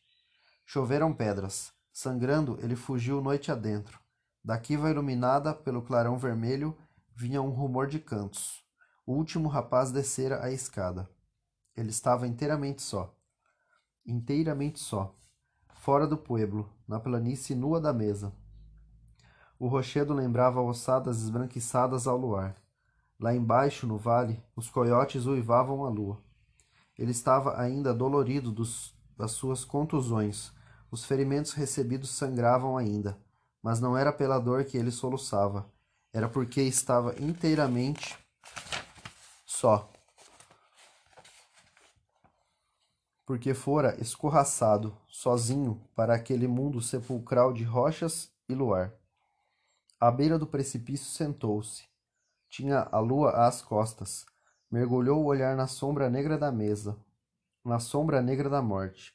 Choveram 0.66 1.12
pedras. 1.12 1.72
Sangrando, 1.92 2.58
ele 2.60 2.74
fugiu 2.74 3.20
noite 3.20 3.52
adentro. 3.52 3.98
Da 4.44 4.58
quiva 4.58 4.90
iluminada 4.90 5.54
pelo 5.54 5.82
clarão 5.82 6.18
vermelho, 6.18 6.76
vinha 7.14 7.40
um 7.40 7.50
rumor 7.50 7.86
de 7.86 7.98
cantos. 7.98 8.64
O 9.06 9.12
último 9.12 9.48
rapaz 9.48 9.92
descera 9.92 10.42
a 10.44 10.50
escada. 10.50 11.08
Ele 11.76 11.90
estava 11.90 12.26
inteiramente 12.26 12.82
só. 12.82 13.14
Inteiramente 14.04 14.80
só. 14.80 15.14
Fora 15.74 16.06
do 16.06 16.16
pueblo, 16.16 16.68
na 16.86 16.98
planície 16.98 17.54
nua 17.54 17.80
da 17.80 17.92
mesa. 17.92 18.32
O 19.58 19.68
rochedo 19.68 20.14
lembrava 20.14 20.60
ossadas 20.60 21.22
esbranquiçadas 21.22 22.06
ao 22.06 22.16
luar. 22.16 22.59
Lá 23.20 23.34
embaixo, 23.34 23.86
no 23.86 23.98
vale, 23.98 24.42
os 24.56 24.70
coiotes 24.70 25.26
uivavam 25.26 25.84
a 25.84 25.90
lua. 25.90 26.18
Ele 26.98 27.10
estava 27.10 27.60
ainda 27.60 27.92
dolorido 27.92 28.50
dos, 28.50 28.94
das 29.14 29.32
suas 29.32 29.62
contusões. 29.62 30.50
Os 30.90 31.04
ferimentos 31.04 31.52
recebidos 31.52 32.08
sangravam 32.10 32.78
ainda, 32.78 33.18
mas 33.62 33.78
não 33.78 33.94
era 33.94 34.10
pela 34.10 34.38
dor 34.38 34.64
que 34.64 34.78
ele 34.78 34.90
soluçava, 34.90 35.70
era 36.12 36.30
porque 36.30 36.62
estava 36.62 37.14
inteiramente 37.20 38.18
só. 39.44 39.90
Porque 43.26 43.52
fora 43.52 44.00
escorraçado, 44.00 44.96
sozinho, 45.06 45.78
para 45.94 46.14
aquele 46.14 46.48
mundo 46.48 46.80
sepulcral 46.80 47.52
de 47.52 47.64
rochas 47.64 48.32
e 48.48 48.54
luar. 48.54 48.94
À 50.00 50.10
beira 50.10 50.38
do 50.38 50.46
precipício 50.46 51.06
sentou-se. 51.06 51.89
Tinha 52.50 52.88
a 52.90 52.98
lua 52.98 53.46
às 53.46 53.62
costas. 53.62 54.26
Mergulhou 54.68 55.22
o 55.22 55.26
olhar 55.26 55.56
na 55.56 55.68
sombra 55.68 56.10
negra 56.10 56.36
da 56.36 56.50
mesa, 56.50 56.98
na 57.64 57.78
sombra 57.78 58.20
negra 58.20 58.50
da 58.50 58.60
morte. 58.60 59.14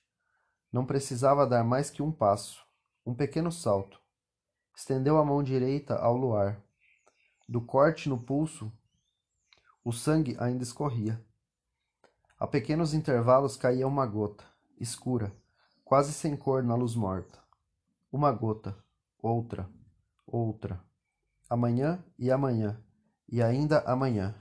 Não 0.71 0.86
precisava 0.86 1.45
dar 1.45 1.62
mais 1.62 1.89
que 1.89 2.02
um 2.02 2.13
passo, 2.13 2.65
um 3.06 3.13
pequeno 3.13 3.52
salto. 3.52 4.00
Estendeu 4.74 5.17
a 5.17 5.26
mão 5.26 5.43
direita 5.43 5.95
ao 5.95 6.15
luar. 6.15 6.63
Do 7.48 7.60
corte 7.62 8.08
no 8.08 8.17
pulso, 8.17 8.71
o 9.84 9.91
sangue 9.91 10.38
ainda 10.39 10.63
escorria. 10.63 11.21
A 12.39 12.48
pequenos 12.48 12.93
intervalos 12.93 13.58
caía 13.58 13.86
uma 13.86 14.06
gota, 14.06 14.45
escura, 14.80 15.36
quase 15.84 16.13
sem 16.13 16.38
cor 16.38 16.63
na 16.63 16.76
luz 16.76 16.95
morta. 16.95 17.38
Uma 18.10 18.32
gota, 18.32 18.82
outra, 19.21 19.69
outra. 20.26 20.82
Amanhã 21.50 22.04
e 22.17 22.32
amanhã 22.32 22.82
e 23.29 23.41
ainda 23.41 23.79
amanhã. 23.85 24.35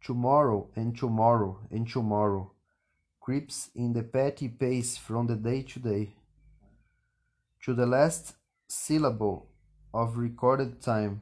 Tomorrow 0.00 0.70
and 0.76 0.92
tomorrow 0.92 1.60
and 1.70 1.90
tomorrow 1.90 2.54
creeps 3.20 3.70
in 3.74 3.92
the 3.92 4.02
petty 4.02 4.48
pace 4.48 4.98
from 4.98 5.26
the 5.26 5.36
day 5.36 5.62
to 5.62 5.80
day 5.80 6.14
to 7.64 7.74
the 7.74 7.86
last 7.86 8.34
syllable 8.68 9.48
of 9.92 10.18
recorded 10.18 10.80
time. 10.80 11.20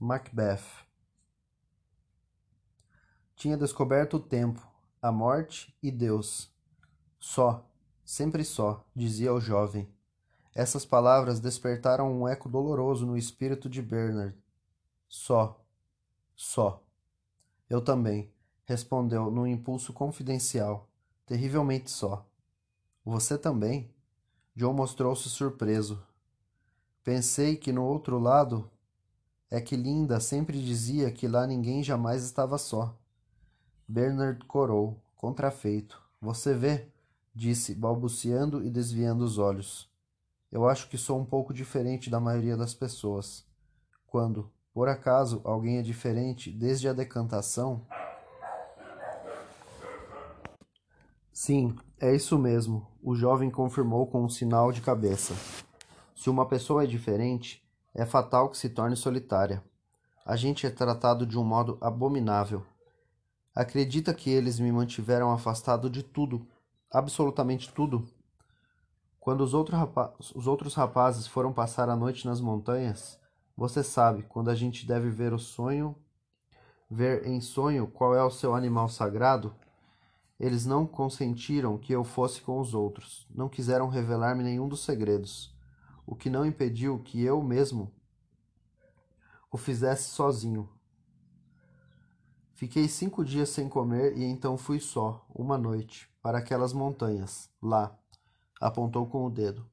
Macbeth 0.00 0.84
tinha 3.38 3.56
descoberto 3.56 4.16
o 4.16 4.20
tempo, 4.20 4.64
a 5.02 5.10
morte 5.10 5.74
e 5.82 5.90
Deus. 5.90 6.48
Só, 7.18 7.68
sempre 8.04 8.44
só, 8.44 8.84
dizia 8.94 9.32
o 9.32 9.40
jovem. 9.40 9.88
Essas 10.58 10.84
palavras 10.84 11.38
despertaram 11.38 12.12
um 12.12 12.26
eco 12.26 12.48
doloroso 12.48 13.06
no 13.06 13.16
espírito 13.16 13.68
de 13.68 13.80
Bernard. 13.80 14.36
Só, 15.06 15.64
só. 16.34 16.82
Eu 17.70 17.80
também, 17.80 18.28
respondeu 18.64 19.30
num 19.30 19.46
impulso 19.46 19.92
confidencial, 19.92 20.88
terrivelmente 21.24 21.92
só. 21.92 22.26
Você 23.04 23.38
também? 23.38 23.88
John 24.56 24.72
mostrou-se 24.72 25.30
surpreso. 25.30 26.02
Pensei 27.04 27.54
que 27.54 27.70
no 27.70 27.84
outro 27.84 28.18
lado 28.18 28.68
é 29.48 29.60
que 29.60 29.76
Linda 29.76 30.18
sempre 30.18 30.60
dizia 30.60 31.12
que 31.12 31.28
lá 31.28 31.46
ninguém 31.46 31.84
jamais 31.84 32.24
estava 32.24 32.58
só. 32.58 32.98
Bernard 33.86 34.44
corou, 34.46 35.00
contrafeito. 35.14 36.02
Você 36.20 36.52
vê? 36.52 36.88
disse, 37.32 37.76
balbuciando 37.76 38.60
e 38.64 38.68
desviando 38.68 39.22
os 39.22 39.38
olhos. 39.38 39.87
Eu 40.50 40.66
acho 40.66 40.88
que 40.88 40.96
sou 40.96 41.18
um 41.20 41.24
pouco 41.24 41.52
diferente 41.52 42.08
da 42.08 42.18
maioria 42.18 42.56
das 42.56 42.72
pessoas. 42.72 43.46
Quando, 44.06 44.50
por 44.72 44.88
acaso, 44.88 45.42
alguém 45.44 45.78
é 45.78 45.82
diferente 45.82 46.50
desde 46.50 46.88
a 46.88 46.94
decantação. 46.94 47.86
Sim, 51.30 51.76
é 52.00 52.14
isso 52.14 52.38
mesmo, 52.38 52.88
o 53.02 53.14
jovem 53.14 53.50
confirmou 53.50 54.06
com 54.06 54.24
um 54.24 54.28
sinal 54.28 54.72
de 54.72 54.80
cabeça. 54.80 55.34
Se 56.16 56.30
uma 56.30 56.46
pessoa 56.46 56.82
é 56.82 56.86
diferente, 56.86 57.62
é 57.94 58.06
fatal 58.06 58.48
que 58.48 58.56
se 58.56 58.70
torne 58.70 58.96
solitária. 58.96 59.62
A 60.24 60.34
gente 60.34 60.66
é 60.66 60.70
tratado 60.70 61.26
de 61.26 61.38
um 61.38 61.44
modo 61.44 61.78
abominável. 61.80 62.64
Acredita 63.54 64.14
que 64.14 64.30
eles 64.30 64.58
me 64.58 64.72
mantiveram 64.72 65.30
afastado 65.30 65.90
de 65.90 66.02
tudo, 66.02 66.46
absolutamente 66.90 67.72
tudo, 67.72 68.08
quando 69.28 69.42
os, 69.42 69.52
outro 69.52 69.76
os 70.34 70.46
outros 70.46 70.74
rapazes 70.74 71.26
foram 71.26 71.52
passar 71.52 71.90
a 71.90 71.94
noite 71.94 72.24
nas 72.24 72.40
montanhas, 72.40 73.20
você 73.54 73.84
sabe, 73.84 74.22
quando 74.22 74.48
a 74.48 74.54
gente 74.54 74.86
deve 74.86 75.10
ver 75.10 75.34
o 75.34 75.38
sonho, 75.38 75.94
ver 76.90 77.26
em 77.26 77.38
sonho 77.38 77.86
qual 77.86 78.14
é 78.14 78.24
o 78.24 78.30
seu 78.30 78.54
animal 78.54 78.88
sagrado, 78.88 79.54
eles 80.40 80.64
não 80.64 80.86
consentiram 80.86 81.76
que 81.76 81.92
eu 81.92 82.04
fosse 82.04 82.40
com 82.40 82.58
os 82.58 82.72
outros, 82.72 83.26
não 83.28 83.50
quiseram 83.50 83.90
revelar-me 83.90 84.42
nenhum 84.42 84.66
dos 84.66 84.80
segredos, 84.80 85.54
o 86.06 86.16
que 86.16 86.30
não 86.30 86.46
impediu 86.46 86.98
que 86.98 87.22
eu 87.22 87.42
mesmo 87.42 87.92
o 89.52 89.58
fizesse 89.58 90.08
sozinho. 90.08 90.66
Fiquei 92.54 92.88
cinco 92.88 93.22
dias 93.22 93.50
sem 93.50 93.68
comer 93.68 94.16
e 94.16 94.24
então 94.24 94.56
fui 94.56 94.80
só, 94.80 95.22
uma 95.28 95.58
noite, 95.58 96.08
para 96.22 96.38
aquelas 96.38 96.72
montanhas, 96.72 97.50
lá, 97.60 97.94
Apontou 98.60 99.06
com 99.06 99.24
o 99.24 99.30
dedo. 99.30 99.64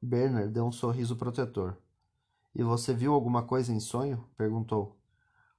Bernard 0.00 0.52
deu 0.52 0.64
um 0.64 0.72
sorriso 0.72 1.16
protetor. 1.16 1.76
E 2.54 2.62
você 2.62 2.92
viu 2.92 3.14
alguma 3.14 3.42
coisa 3.42 3.72
em 3.72 3.80
sonho? 3.80 4.24
perguntou. 4.36 4.96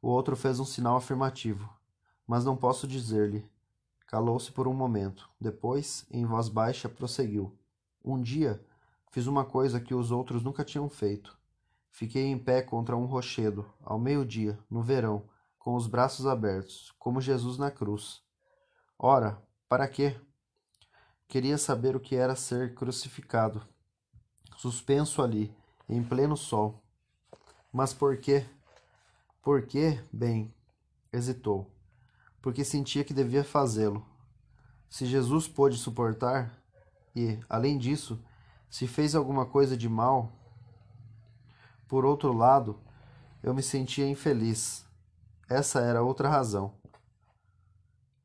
O 0.02 0.10
outro 0.10 0.36
fez 0.36 0.60
um 0.60 0.66
sinal 0.66 0.98
afirmativo. 0.98 1.70
Mas 2.28 2.46
não 2.46 2.56
posso 2.56 2.88
dizer-lhe. 2.88 3.50
Calou-se 4.08 4.52
por 4.52 4.68
um 4.68 4.74
momento. 4.74 5.30
Depois, 5.40 6.06
em 6.12 6.26
voz 6.26 6.50
baixa, 6.50 6.90
prosseguiu. 6.90 7.58
Um 8.04 8.22
dia, 8.22 8.64
fiz 9.12 9.26
uma 9.26 9.46
coisa 9.46 9.80
que 9.80 9.94
os 9.94 10.12
outros 10.12 10.44
nunca 10.44 10.66
tinham 10.66 10.90
feito. 10.90 11.38
Fiquei 11.90 12.26
em 12.26 12.38
pé 12.38 12.62
contra 12.62 12.96
um 12.96 13.06
rochedo, 13.06 13.66
ao 13.82 14.00
meio-dia, 14.00 14.58
no 14.70 14.82
verão, 14.82 15.24
com 15.60 15.76
os 15.76 15.88
braços 15.88 16.26
abertos, 16.26 16.94
como 16.98 17.22
Jesus 17.22 17.58
na 17.58 17.70
cruz. 17.70 18.24
Ora, 18.98 19.42
para 19.68 19.88
quê? 19.88 20.16
Queria 21.32 21.58
saber 21.58 21.96
o 21.96 22.00
que 22.02 22.18
era 22.18 22.36
ser 22.36 22.76
crucificado, 22.76 23.66
suspenso 24.58 25.22
ali, 25.22 25.56
em 25.88 26.04
pleno 26.04 26.36
sol. 26.36 26.84
Mas 27.72 27.94
por 27.94 28.18
quê? 28.18 28.46
Por 29.42 29.66
quê? 29.66 30.04
Bem, 30.12 30.54
hesitou. 31.10 31.72
porque 32.42 32.66
sentia 32.66 33.06
que 33.06 33.14
devia 33.14 33.46
fazê-lo. 33.46 34.06
Se 34.90 35.06
Jesus 35.06 35.48
pôde 35.48 35.78
suportar, 35.78 36.52
e, 37.16 37.40
além 37.48 37.78
disso, 37.78 38.22
se 38.70 38.86
fez 38.86 39.16
alguma 39.16 39.46
coisa 39.46 39.78
de 39.78 39.88
mal, 39.88 40.34
por 41.88 42.04
outro 42.04 42.34
lado, 42.34 42.78
eu 43.42 43.54
me 43.54 43.64
sentia 43.64 44.06
infeliz. 44.06 44.86
Essa 45.48 45.80
era 45.80 46.04
outra 46.04 46.28
razão. 46.28 46.74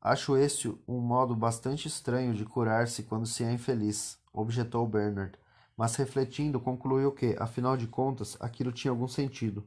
Acho 0.08 0.36
este 0.36 0.72
um 0.86 1.00
modo 1.00 1.34
bastante 1.34 1.88
estranho 1.88 2.32
de 2.32 2.44
curar-se 2.44 3.02
quando 3.02 3.26
se 3.26 3.42
é 3.42 3.52
infeliz, 3.52 4.16
objetou 4.32 4.86
Bernard, 4.86 5.36
mas 5.76 5.96
refletindo 5.96 6.60
concluiu 6.60 7.10
que, 7.10 7.34
afinal 7.40 7.76
de 7.76 7.88
contas, 7.88 8.36
aquilo 8.38 8.70
tinha 8.70 8.92
algum 8.92 9.08
sentido. 9.08 9.66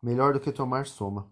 Melhor 0.00 0.34
do 0.34 0.38
que 0.38 0.52
tomar 0.52 0.86
soma. 0.86 1.26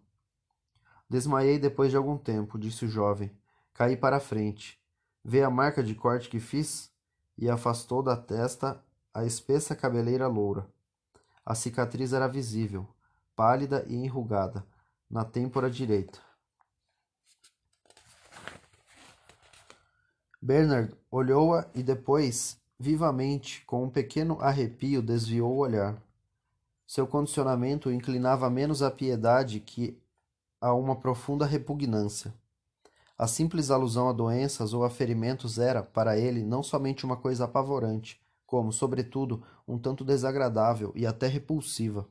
Desmaiei 1.09 1.61
depois 1.61 1.93
de 1.93 1.97
algum 1.97 2.19
tempo, 2.19 2.59
disse 2.59 2.85
o 2.85 2.89
jovem. 2.89 3.31
Caí 3.73 3.97
para 3.97 4.17
a 4.17 4.21
frente. 4.21 4.83
Vê 5.25 5.45
a 5.45 5.49
marca 5.49 5.81
de 5.81 5.95
corte 5.95 6.29
que 6.29 6.41
fiz? 6.41 6.93
E 7.39 7.49
afastou 7.49 8.03
da 8.03 8.17
testa 8.17 8.83
a 9.15 9.25
espessa 9.25 9.77
cabeleira 9.77 10.27
loura. 10.27 10.67
A 11.47 11.55
cicatriz 11.55 12.13
era 12.13 12.27
visível, 12.27 12.85
pálida 13.37 13.85
e 13.87 13.95
enrugada, 13.95 14.67
na 15.09 15.25
têmpora 15.25 15.71
direita. 15.71 16.30
Bernard 20.43 20.95
olhou-a 21.11 21.69
e 21.75 21.83
depois, 21.83 22.59
vivamente, 22.79 23.63
com 23.67 23.85
um 23.85 23.91
pequeno 23.91 24.41
arrepio, 24.41 25.03
desviou 25.03 25.53
o 25.53 25.59
olhar. 25.59 26.03
Seu 26.87 27.07
condicionamento 27.07 27.91
inclinava 27.91 28.49
menos 28.49 28.83
à 28.83 28.91
piedade 28.91 29.61
que 29.61 30.01
a 30.59 30.73
uma 30.73 30.97
profunda 30.97 31.45
repugnância. 31.45 32.35
A 33.19 33.27
simples 33.27 33.71
alusão 33.71 34.09
a 34.09 34.13
doenças 34.13 34.73
ou 34.73 34.83
a 34.83 34.89
ferimentos 34.89 35.59
era, 35.59 35.83
para 35.83 36.19
ele, 36.19 36.43
não 36.43 36.63
somente 36.63 37.05
uma 37.05 37.19
coisa 37.19 37.45
apavorante, 37.45 38.19
como, 38.47 38.73
sobretudo, 38.73 39.43
um 39.69 39.79
tanto 39.79 40.05
desagradável 40.05 40.91
e 40.97 41.07
até 41.07 41.27
repulsiva. 41.27 42.09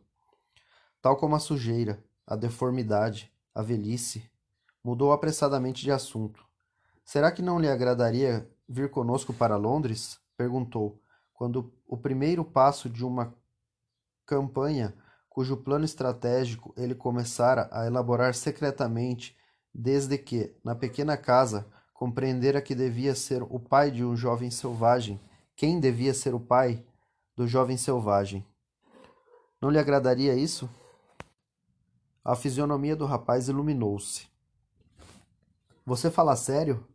Tal 1.01 1.17
como 1.17 1.35
a 1.35 1.39
sujeira, 1.39 2.03
a 2.27 2.35
deformidade, 2.35 3.33
a 3.55 3.63
velhice, 3.63 4.29
mudou 4.83 5.11
apressadamente 5.11 5.81
de 5.81 5.91
assunto. 5.91 6.48
Será 7.11 7.31
que 7.31 7.41
não 7.41 7.57
lhe 7.57 7.67
agradaria 7.67 8.47
vir 8.67 8.91
conosco 8.91 9.33
para 9.33 9.57
Londres? 9.57 10.19
perguntou, 10.37 11.01
quando 11.33 11.73
o 11.87 11.97
primeiro 11.97 12.45
passo 12.45 12.87
de 12.87 13.03
uma 13.03 13.33
campanha 14.27 14.93
cujo 15.27 15.57
plano 15.57 15.83
estratégico 15.83 16.71
ele 16.77 16.93
começara 16.93 17.67
a 17.71 17.87
elaborar 17.87 18.35
secretamente 18.35 19.35
desde 19.73 20.19
que, 20.19 20.55
na 20.63 20.75
pequena 20.75 21.17
casa, 21.17 21.65
compreendera 21.95 22.61
que 22.61 22.75
devia 22.75 23.15
ser 23.15 23.41
o 23.41 23.59
pai 23.59 23.89
de 23.89 24.05
um 24.05 24.15
jovem 24.15 24.51
selvagem 24.51 25.19
quem 25.55 25.79
devia 25.79 26.13
ser 26.13 26.35
o 26.35 26.39
pai 26.39 26.85
do 27.35 27.47
jovem 27.47 27.75
selvagem. 27.75 28.45
Não 29.59 29.71
lhe 29.71 29.79
agradaria 29.79 30.35
isso? 30.35 30.69
A 32.23 32.35
fisionomia 32.35 32.95
do 32.95 33.07
rapaz 33.07 33.49
iluminou-se. 33.49 34.27
Você 35.83 36.11
fala 36.11 36.35
sério? 36.35 36.87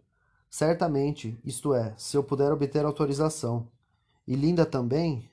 Certamente, 0.56 1.36
isto 1.44 1.74
é, 1.74 1.92
se 1.96 2.16
eu 2.16 2.22
puder 2.22 2.52
obter 2.52 2.84
autorização. 2.84 3.66
E 4.24 4.36
Linda 4.36 4.64
também? 4.64 5.28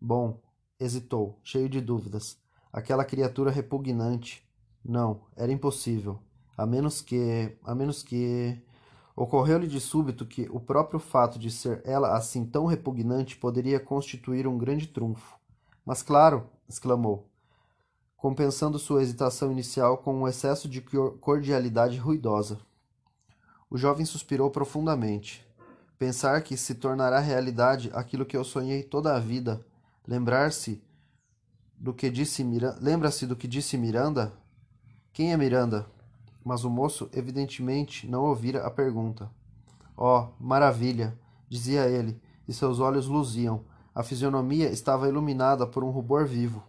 Bom, 0.00 0.40
hesitou, 0.80 1.38
cheio 1.44 1.68
de 1.68 1.80
dúvidas. 1.80 2.36
Aquela 2.72 3.04
criatura 3.04 3.52
repugnante. 3.52 4.44
Não, 4.84 5.20
era 5.36 5.52
impossível. 5.52 6.18
A 6.58 6.66
menos 6.66 7.00
que. 7.00 7.56
A 7.62 7.72
menos 7.72 8.02
que. 8.02 8.60
Ocorreu-lhe 9.14 9.68
de 9.68 9.80
súbito 9.80 10.26
que 10.26 10.48
o 10.50 10.58
próprio 10.58 10.98
fato 10.98 11.38
de 11.38 11.52
ser 11.52 11.80
ela 11.84 12.16
assim 12.16 12.44
tão 12.44 12.66
repugnante 12.66 13.36
poderia 13.36 13.78
constituir 13.78 14.44
um 14.44 14.58
grande 14.58 14.88
trunfo. 14.88 15.38
Mas 15.86 16.02
claro, 16.02 16.50
exclamou, 16.68 17.30
compensando 18.16 18.76
sua 18.76 19.04
hesitação 19.04 19.52
inicial 19.52 19.98
com 19.98 20.12
um 20.12 20.26
excesso 20.26 20.68
de 20.68 20.80
cordialidade 21.20 21.96
ruidosa. 21.96 22.58
O 23.74 23.76
jovem 23.76 24.06
suspirou 24.06 24.52
profundamente. 24.52 25.44
Pensar 25.98 26.40
que 26.42 26.56
se 26.56 26.76
tornará 26.76 27.18
realidade 27.18 27.90
aquilo 27.92 28.24
que 28.24 28.36
eu 28.36 28.44
sonhei 28.44 28.84
toda 28.84 29.16
a 29.16 29.18
vida, 29.18 29.66
lembrar-se 30.06 30.80
do 31.76 31.92
que 31.92 32.08
disse 32.08 32.44
Miranda, 32.44 32.78
lembra-se 32.80 33.26
do 33.26 33.34
que 33.34 33.48
disse 33.48 33.76
Miranda? 33.76 34.32
Quem 35.12 35.32
é 35.32 35.36
Miranda? 35.36 35.92
mas 36.44 36.62
o 36.62 36.70
moço 36.70 37.10
evidentemente 37.12 38.06
não 38.06 38.22
ouvira 38.22 38.64
a 38.64 38.70
pergunta. 38.70 39.28
Oh, 39.96 40.28
maravilha! 40.38 41.18
dizia 41.48 41.88
ele, 41.88 42.22
e 42.46 42.52
seus 42.52 42.78
olhos 42.78 43.08
luziam. 43.08 43.64
A 43.92 44.04
fisionomia 44.04 44.70
estava 44.70 45.08
iluminada 45.08 45.66
por 45.66 45.82
um 45.82 45.90
rubor 45.90 46.26
vivo. 46.26 46.62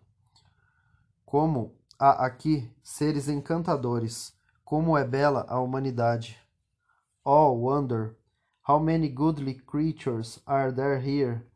Como 1.23 1.75
há 1.99 2.25
aqui 2.25 2.67
seres 2.81 3.29
encantadores! 3.29 4.33
Como 4.63 4.97
é 4.97 5.05
bela 5.05 5.45
a 5.47 5.59
humanidade! 5.59 6.44
Oh, 7.25 7.53
wonder! 7.53 8.15
How 8.67 8.77
many 8.77 9.09
goodly 9.09 9.55
creatures 9.55 10.39
are 10.45 10.71
there 10.71 10.99
here! 10.99 11.47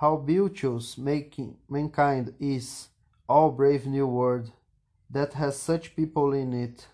How 0.00 0.16
beauteous 0.16 0.96
making 0.96 1.58
mankind 1.68 2.34
is, 2.40 2.88
all 3.28 3.50
brave 3.50 3.86
new 3.86 4.06
world, 4.06 4.52
that 5.10 5.34
has 5.34 5.56
such 5.56 5.94
people 5.94 6.32
in 6.32 6.54
it! 6.54 6.88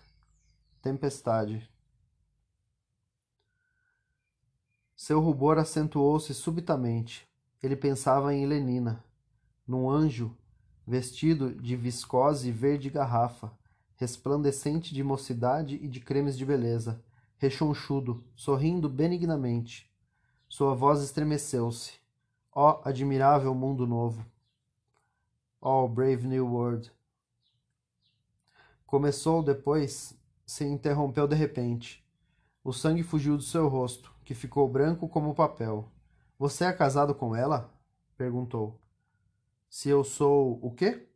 tempestade. 0.83 1.63
Seu 4.93 5.21
rubor 5.21 5.57
acentuou-se 5.57 6.33
subitamente. 6.33 7.25
Ele 7.61 7.77
pensava 7.77 8.33
em 8.33 8.43
Helenina, 8.43 9.01
num 9.65 9.89
anjo 9.89 10.35
vestido 10.85 11.53
de 11.53 11.77
viscose 11.77 12.51
verde 12.51 12.89
garrafa, 12.89 13.51
resplandecente 13.95 14.93
de 14.93 15.01
mocidade 15.01 15.75
e 15.81 15.87
de 15.87 16.01
cremes 16.01 16.37
de 16.37 16.45
beleza, 16.45 17.01
rechonchudo, 17.43 18.23
sorrindo 18.33 18.87
benignamente. 18.87 19.91
Sua 20.47 20.73
voz 20.73 21.01
estremeceu-se. 21.03 21.99
Ó 22.55 22.79
oh, 22.79 22.87
admirável 22.87 23.53
mundo 23.53 23.85
novo! 23.85 24.25
Ó 25.59 25.83
oh, 25.83 25.89
brave 25.89 26.25
new 26.25 26.47
world! 26.47 26.89
Começou 28.85 29.43
depois 29.43 30.17
se 30.45 30.63
interrompeu 30.63 31.27
de 31.27 31.35
repente. 31.35 32.01
O 32.63 32.71
sangue 32.71 33.03
fugiu 33.03 33.35
do 33.35 33.43
seu 33.43 33.67
rosto, 33.67 34.13
que 34.23 34.33
ficou 34.33 34.65
branco 34.69 35.09
como 35.09 35.35
papel. 35.35 35.91
Você 36.39 36.63
é 36.63 36.71
casado 36.71 37.13
com 37.13 37.35
ela? 37.35 37.69
perguntou. 38.15 38.79
Se 39.69 39.89
eu 39.89 40.05
sou 40.05 40.59
o 40.61 40.71
quê? 40.71 41.09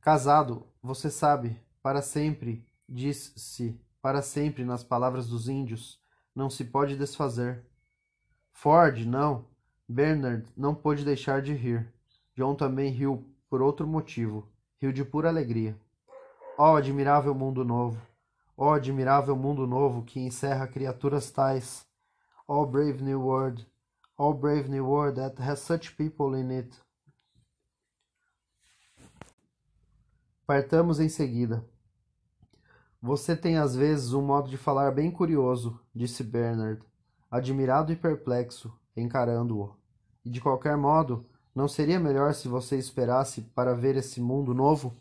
Casado, 0.00 0.68
você 0.80 1.10
sabe, 1.10 1.60
para 1.82 2.00
sempre, 2.00 2.64
disse 2.88 3.80
para 4.00 4.22
sempre 4.22 4.64
nas 4.64 4.84
palavras 4.84 5.28
dos 5.28 5.48
índios, 5.48 6.00
não 6.34 6.48
se 6.48 6.64
pode 6.64 6.96
desfazer. 6.96 7.64
Ford, 8.52 9.04
não. 9.04 9.46
Bernard 9.88 10.46
não 10.56 10.74
pôde 10.74 11.04
deixar 11.04 11.42
de 11.42 11.54
rir. 11.54 11.92
John 12.36 12.54
também 12.54 12.90
riu 12.90 13.24
por 13.48 13.62
outro 13.62 13.86
motivo. 13.86 14.48
Riu 14.80 14.92
de 14.92 15.04
pura 15.04 15.28
alegria. 15.28 15.78
Ó 16.56 16.72
oh, 16.72 16.76
admirável 16.76 17.34
mundo 17.34 17.64
novo! 17.64 18.00
Ó 18.56 18.70
oh, 18.70 18.72
admirável 18.72 19.36
mundo 19.36 19.66
novo 19.66 20.02
que 20.02 20.20
encerra 20.20 20.66
criaturas 20.66 21.30
tais. 21.30 21.86
All 22.46 22.62
oh, 22.62 22.66
brave 22.66 23.02
new 23.02 23.20
world. 23.20 23.66
Oh, 24.16 24.32
brave 24.32 24.68
new 24.68 24.84
world 24.84 25.20
that 25.20 25.40
has 25.40 25.60
such 25.60 25.96
people 25.96 26.36
in 26.36 26.50
it. 26.50 26.76
Partamos 30.44 30.98
em 30.98 31.08
seguida. 31.08 31.64
Você 33.00 33.36
tem 33.36 33.56
às 33.58 33.76
vezes 33.76 34.12
um 34.12 34.20
modo 34.20 34.50
de 34.50 34.56
falar 34.56 34.90
bem 34.90 35.08
curioso, 35.08 35.78
disse 35.94 36.24
Bernard, 36.24 36.82
admirado 37.30 37.92
e 37.92 37.96
perplexo, 37.96 38.72
encarando-o. 38.96 39.76
E 40.24 40.30
de 40.30 40.40
qualquer 40.40 40.76
modo, 40.76 41.24
não 41.54 41.68
seria 41.68 42.00
melhor 42.00 42.34
se 42.34 42.48
você 42.48 42.76
esperasse 42.76 43.42
para 43.54 43.72
ver 43.72 43.96
esse 43.96 44.20
mundo 44.20 44.52
novo? 44.52 44.96